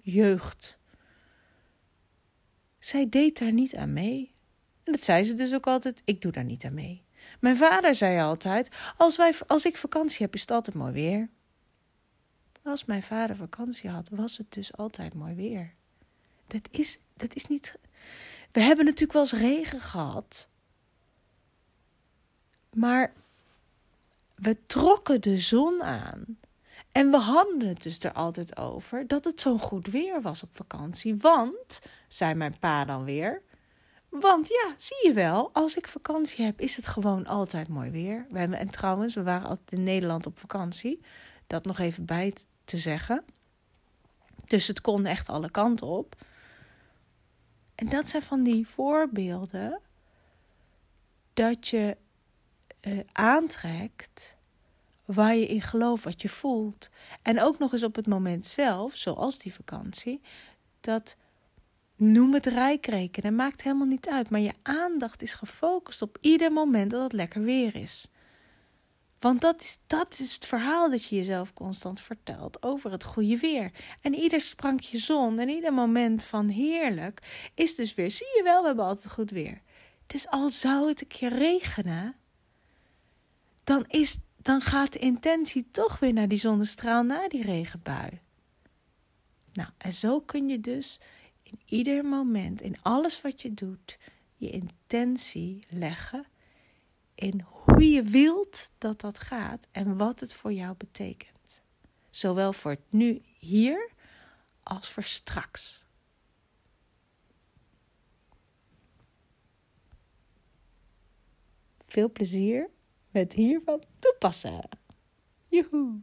jeugd. 0.00 0.78
Zij 2.78 3.08
deed 3.08 3.38
daar 3.38 3.52
niet 3.52 3.76
aan 3.76 3.92
mee. 3.92 4.34
En 4.84 4.92
dat 4.92 5.02
zei 5.02 5.22
ze 5.22 5.34
dus 5.34 5.54
ook 5.54 5.66
altijd: 5.66 6.02
ik 6.04 6.20
doe 6.20 6.32
daar 6.32 6.44
niet 6.44 6.64
aan 6.64 6.74
mee. 6.74 7.04
Mijn 7.40 7.56
vader 7.56 7.94
zei 7.94 8.20
altijd: 8.20 8.70
als, 8.96 9.16
wij, 9.16 9.34
als 9.46 9.64
ik 9.64 9.76
vakantie 9.76 10.18
heb, 10.18 10.34
is 10.34 10.40
het 10.40 10.50
altijd 10.50 10.76
mooi 10.76 10.92
weer. 10.92 11.28
Als 12.62 12.84
mijn 12.84 13.02
vader 13.02 13.36
vakantie 13.36 13.90
had, 13.90 14.08
was 14.08 14.36
het 14.38 14.52
dus 14.52 14.76
altijd 14.76 15.14
mooi 15.14 15.34
weer. 15.34 15.74
Dat 16.46 16.68
is, 16.70 16.98
dat 17.16 17.34
is 17.34 17.46
niet. 17.46 17.78
We 18.52 18.60
hebben 18.60 18.84
natuurlijk 18.84 19.12
wel 19.12 19.22
eens 19.22 19.32
regen 19.32 19.80
gehad. 19.80 20.48
Maar 22.74 23.12
we 24.40 24.66
trokken 24.66 25.20
de 25.20 25.38
zon 25.38 25.82
aan. 25.82 26.38
En 26.92 27.10
we 27.10 27.16
hadden 27.16 27.68
het 27.68 27.82
dus 27.82 27.98
er 27.98 28.12
altijd 28.12 28.56
over 28.56 29.06
dat 29.06 29.24
het 29.24 29.40
zo'n 29.40 29.58
goed 29.58 29.86
weer 29.86 30.22
was 30.22 30.42
op 30.42 30.56
vakantie. 30.56 31.16
Want, 31.16 31.80
zei 32.08 32.34
mijn 32.34 32.58
pa 32.58 32.84
dan 32.84 33.04
weer, 33.04 33.42
want 34.08 34.48
ja, 34.48 34.74
zie 34.76 35.06
je 35.06 35.12
wel, 35.12 35.50
als 35.52 35.76
ik 35.76 35.88
vakantie 35.88 36.44
heb, 36.44 36.60
is 36.60 36.76
het 36.76 36.86
gewoon 36.86 37.26
altijd 37.26 37.68
mooi 37.68 37.90
weer. 37.90 38.26
En 38.32 38.70
trouwens, 38.70 39.14
we 39.14 39.22
waren 39.22 39.48
altijd 39.48 39.72
in 39.72 39.82
Nederland 39.82 40.26
op 40.26 40.38
vakantie. 40.38 41.00
Dat 41.46 41.64
nog 41.64 41.78
even 41.78 42.04
bij 42.04 42.34
te 42.64 42.78
zeggen. 42.78 43.24
Dus 44.44 44.66
het 44.66 44.80
kon 44.80 45.06
echt 45.06 45.28
alle 45.28 45.50
kanten 45.50 45.86
op. 45.86 46.14
En 47.74 47.88
dat 47.88 48.08
zijn 48.08 48.22
van 48.22 48.42
die 48.42 48.66
voorbeelden 48.66 49.80
dat 51.34 51.68
je 51.68 51.96
uh, 52.80 52.98
aantrekt 53.12 54.36
waar 55.04 55.36
je 55.36 55.46
in 55.46 55.62
gelooft, 55.62 56.04
wat 56.04 56.22
je 56.22 56.28
voelt. 56.28 56.90
En 57.22 57.40
ook 57.40 57.58
nog 57.58 57.72
eens 57.72 57.82
op 57.82 57.94
het 57.94 58.06
moment 58.06 58.46
zelf, 58.46 58.96
zoals 58.96 59.38
die 59.38 59.54
vakantie, 59.54 60.20
dat 60.80 61.16
Noem 61.98 62.34
het 62.34 62.46
rijk 62.46 62.86
rekenen, 62.86 63.34
maakt 63.34 63.62
helemaal 63.62 63.86
niet 63.86 64.08
uit. 64.08 64.30
Maar 64.30 64.40
je 64.40 64.52
aandacht 64.62 65.22
is 65.22 65.34
gefocust 65.34 66.02
op 66.02 66.18
ieder 66.20 66.52
moment 66.52 66.90
dat 66.90 67.02
het 67.02 67.12
lekker 67.12 67.42
weer 67.42 67.76
is. 67.76 68.08
Want 69.18 69.40
dat 69.40 69.60
is, 69.60 69.78
dat 69.86 70.18
is 70.18 70.34
het 70.34 70.46
verhaal 70.46 70.90
dat 70.90 71.04
je 71.04 71.16
jezelf 71.16 71.52
constant 71.54 72.00
vertelt 72.00 72.62
over 72.62 72.90
het 72.90 73.04
goede 73.04 73.38
weer. 73.38 73.72
En 74.00 74.14
ieder 74.14 74.40
sprankje 74.40 74.98
zon 74.98 75.38
en 75.38 75.48
ieder 75.48 75.72
moment 75.72 76.24
van 76.24 76.48
heerlijk 76.48 77.50
is 77.54 77.74
dus 77.74 77.94
weer. 77.94 78.10
Zie 78.10 78.36
je 78.36 78.42
wel, 78.42 78.60
we 78.60 78.66
hebben 78.66 78.84
altijd 78.84 79.12
goed 79.12 79.30
weer. 79.30 79.60
Dus 80.06 80.28
al 80.28 80.48
zou 80.48 80.88
het 80.88 81.00
een 81.00 81.06
keer 81.06 81.32
regenen, 81.32 82.14
dan, 83.68 83.84
is, 83.88 84.18
dan 84.36 84.60
gaat 84.60 84.92
de 84.92 84.98
intentie 84.98 85.70
toch 85.70 85.98
weer 85.98 86.12
naar 86.12 86.28
die 86.28 86.38
zonnestraal, 86.38 87.02
naar 87.02 87.28
die 87.28 87.42
regenbui. 87.42 88.20
Nou, 89.52 89.70
en 89.78 89.92
zo 89.92 90.20
kun 90.20 90.48
je 90.48 90.60
dus 90.60 91.00
in 91.42 91.60
ieder 91.64 92.04
moment, 92.04 92.60
in 92.60 92.82
alles 92.82 93.20
wat 93.20 93.42
je 93.42 93.54
doet, 93.54 93.98
je 94.36 94.50
intentie 94.50 95.66
leggen 95.68 96.26
in 97.14 97.40
hoe 97.50 97.90
je 97.90 98.02
wilt 98.02 98.70
dat 98.78 99.00
dat 99.00 99.18
gaat 99.18 99.68
en 99.70 99.96
wat 99.96 100.20
het 100.20 100.34
voor 100.34 100.52
jou 100.52 100.74
betekent. 100.76 101.62
Zowel 102.10 102.52
voor 102.52 102.70
het 102.70 102.92
nu 102.92 103.22
hier 103.38 103.90
als 104.62 104.90
voor 104.90 105.02
straks. 105.02 105.84
Veel 111.86 112.10
plezier 112.10 112.70
met 113.18 113.32
hiervan 113.32 113.82
toepassen. 113.98 114.68
Joehoe! 115.48 116.00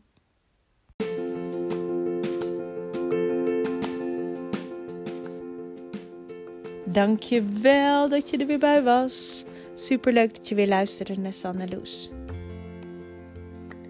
Dank 6.86 7.22
je 7.22 7.44
wel 7.62 8.10
dat 8.10 8.30
je 8.30 8.38
er 8.38 8.48
weer 8.48 8.60
bij 8.60 8.84
was. 8.84 9.44
Super 9.76 10.14
leuk 10.14 10.36
dat 10.36 10.50
je 10.50 10.56
weer 10.56 10.68
luisterde 10.68 11.20
naar 11.20 11.34
Sanne. 11.34 11.82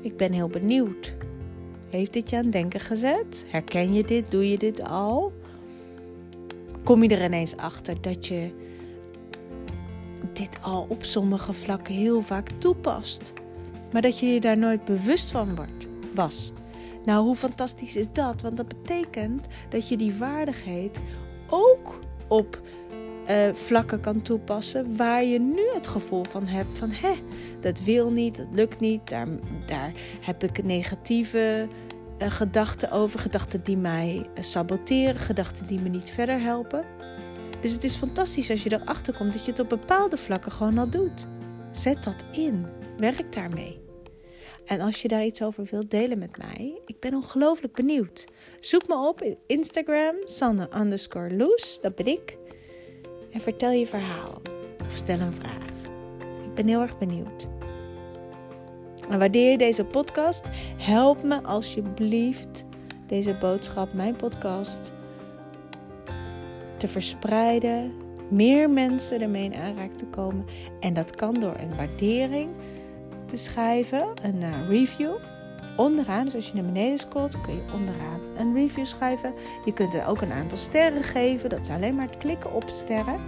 Ik 0.02 0.18
ben 0.18 0.32
heel 0.32 0.48
benieuwd. 0.48 1.14
Heeft 1.90 2.14
dit 2.14 2.30
je 2.30 2.36
aan 2.36 2.44
het 2.44 2.52
denken 2.52 2.80
gezet? 2.80 3.46
Herken 3.48 3.94
je 3.94 4.04
dit? 4.04 4.32
Doe 4.32 4.50
je 4.50 4.58
dit 4.58 4.84
al? 4.84 5.34
Kom 6.84 7.04
je 7.04 7.10
er 7.10 7.24
ineens 7.24 7.58
achter 7.58 8.02
dat 8.02 8.28
je 8.28 8.64
al 10.62 10.86
op 10.90 11.04
sommige 11.04 11.54
vlakken 11.54 11.94
heel 11.94 12.22
vaak 12.22 12.50
toepast. 12.58 13.34
Maar 13.92 14.02
dat 14.02 14.20
je 14.20 14.26
je 14.26 14.40
daar 14.40 14.58
nooit 14.58 14.86
bewust 14.86 15.32
van 15.32 15.56
wordt, 15.56 15.88
was. 16.16 16.52
Nou, 17.06 17.26
hoe 17.26 17.36
fantastisch 17.36 17.96
is 17.96 18.08
dat? 18.14 18.42
Want 18.42 18.58
dat 18.58 18.68
betekent 18.68 19.48
dat 19.70 19.88
je 19.88 19.98
die 19.98 20.14
vaardigheid 20.14 21.02
ook 21.50 22.00
op 22.28 22.62
uh, 23.30 23.54
vlakken 23.54 24.00
kan 24.00 24.22
toepassen 24.22 24.98
waar 24.98 25.24
je 25.24 25.40
nu 25.40 25.64
het 25.74 25.88
gevoel 25.88 26.24
van 26.24 26.48
hebt 26.48 26.78
van 26.78 26.90
hè, 26.92 27.14
dat 27.60 27.82
wil 27.82 28.12
niet, 28.12 28.36
dat 28.36 28.48
lukt 28.52 28.80
niet, 28.80 29.10
daar, 29.66 29.92
heb 30.22 30.44
ik 30.44 30.64
negatieve 30.64 31.68
uh, 32.22 32.32
gedachten 32.32 32.92
over, 32.92 33.20
gedachten 33.20 33.64
die 33.64 33.78
mij 33.78 34.16
uh, 34.16 34.44
saboteren, 34.44 35.20
gedachten 35.20 35.68
die 35.68 35.80
me 35.80 35.90
niet 35.90 36.10
verder 36.10 36.42
helpen. 36.42 36.84
Dus 37.62 37.72
het 37.72 37.84
is 37.84 37.96
fantastisch 37.96 38.50
als 38.50 38.63
je 38.63 38.74
erachter 38.74 39.13
komt 39.13 39.34
dat 39.34 39.46
je 39.46 39.52
het 39.52 39.60
op 39.60 39.70
bepaalde 39.70 40.18
vlakken 40.18 40.52
gewoon 40.52 40.78
al 40.78 40.89
doet. 40.89 41.26
Zet 41.72 42.04
dat 42.04 42.24
in, 42.32 42.65
werk 42.98 43.34
daarmee. 43.34 43.84
En 44.65 44.82
als 44.82 45.02
je 45.02 45.08
daar 45.08 45.26
iets 45.26 45.41
over 45.41 45.68
wilt 45.72 45.91
delen 45.91 46.20
met 46.20 46.38
mij, 46.38 46.82
ik 46.86 47.00
ben 47.00 47.13
ongelooflijk 47.13 47.74
benieuwd. 47.74 48.26
Zoek 48.60 48.88
me 48.88 49.08
op 49.08 49.22
in 49.22 49.38
Instagram, 49.48 50.15
Sanne 50.24 50.70
underscore 50.78 51.36
Loes, 51.36 51.80
dat 51.82 51.96
ben 51.96 52.06
ik 52.06 52.38
en 53.32 53.41
vertel 53.41 53.72
je 53.72 53.88
verhaal 53.88 54.41
of 54.88 54.94
stel 54.94 55.20
een 55.20 55.34
vraag. 55.34 55.70
Ik 56.44 56.54
ben 56.54 56.68
heel 56.68 56.82
erg 56.82 56.98
benieuwd. 56.98 57.48
En 59.10 59.20
waardeer 59.20 59.52
je 59.52 59.58
deze 59.58 59.84
podcast? 59.84 60.46
Help 60.78 61.24
me 61.24 61.44
alsjeblieft 61.44 62.65
deze 63.08 63.34
boodschap, 63.34 63.94
mijn 63.94 64.15
podcast, 64.15 64.94
te 66.86 66.91
verspreiden. 66.91 67.93
Meer 68.30 68.69
mensen 68.69 69.21
ermee 69.21 69.43
in 69.43 69.56
aanraking 69.56 69.98
te 69.98 70.06
komen. 70.06 70.45
En 70.80 70.93
dat 70.93 71.15
kan 71.15 71.34
door 71.34 71.56
een 71.60 71.76
waardering 71.76 72.50
te 73.26 73.36
schrijven, 73.36 74.06
een 74.21 74.41
uh, 74.41 74.69
review. 74.69 75.13
Onderaan, 75.78 76.26
dus 76.26 76.36
als 76.36 76.48
je 76.48 76.54
naar 76.54 76.65
beneden 76.65 76.98
scrolt, 76.98 77.41
kun 77.41 77.54
je 77.54 77.74
onderaan 77.74 78.19
een 78.38 78.54
review 78.54 78.86
schrijven. 78.86 79.34
Je 79.65 79.74
kunt 79.74 79.93
er 79.93 80.08
ook 80.08 80.21
een 80.21 80.32
aantal 80.32 80.58
sterren 80.58 81.04
geven. 81.04 81.50
Dat 81.50 81.60
is 81.60 81.69
alleen 81.69 81.95
maar 81.95 82.08
het 82.08 82.17
klikken 82.17 82.54
op 82.54 82.63
sterren. 82.67 83.19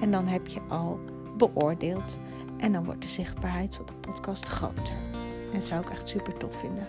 En 0.00 0.10
dan 0.10 0.26
heb 0.26 0.46
je 0.46 0.60
al 0.68 0.98
beoordeeld. 1.36 2.18
En 2.58 2.72
dan 2.72 2.84
wordt 2.84 3.02
de 3.02 3.08
zichtbaarheid 3.08 3.74
van 3.74 3.86
de 3.86 3.92
podcast 3.92 4.48
groter. 4.48 4.96
En 5.46 5.52
dat 5.52 5.64
zou 5.64 5.80
ik 5.80 5.90
echt 5.90 6.08
super 6.08 6.36
tof 6.36 6.56
vinden. 6.56 6.86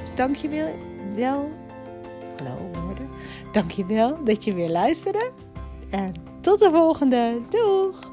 Dus 0.00 0.14
dank 0.14 0.36
je 0.36 0.74
wel. 1.14 1.50
Dank 3.52 3.70
je 3.70 3.86
wel 3.86 4.24
dat 4.24 4.44
je 4.44 4.54
weer 4.54 4.70
luisterde. 4.70 5.30
En 5.90 6.12
tot 6.40 6.58
de 6.58 6.70
volgende. 6.70 7.40
Doei! 7.48 8.05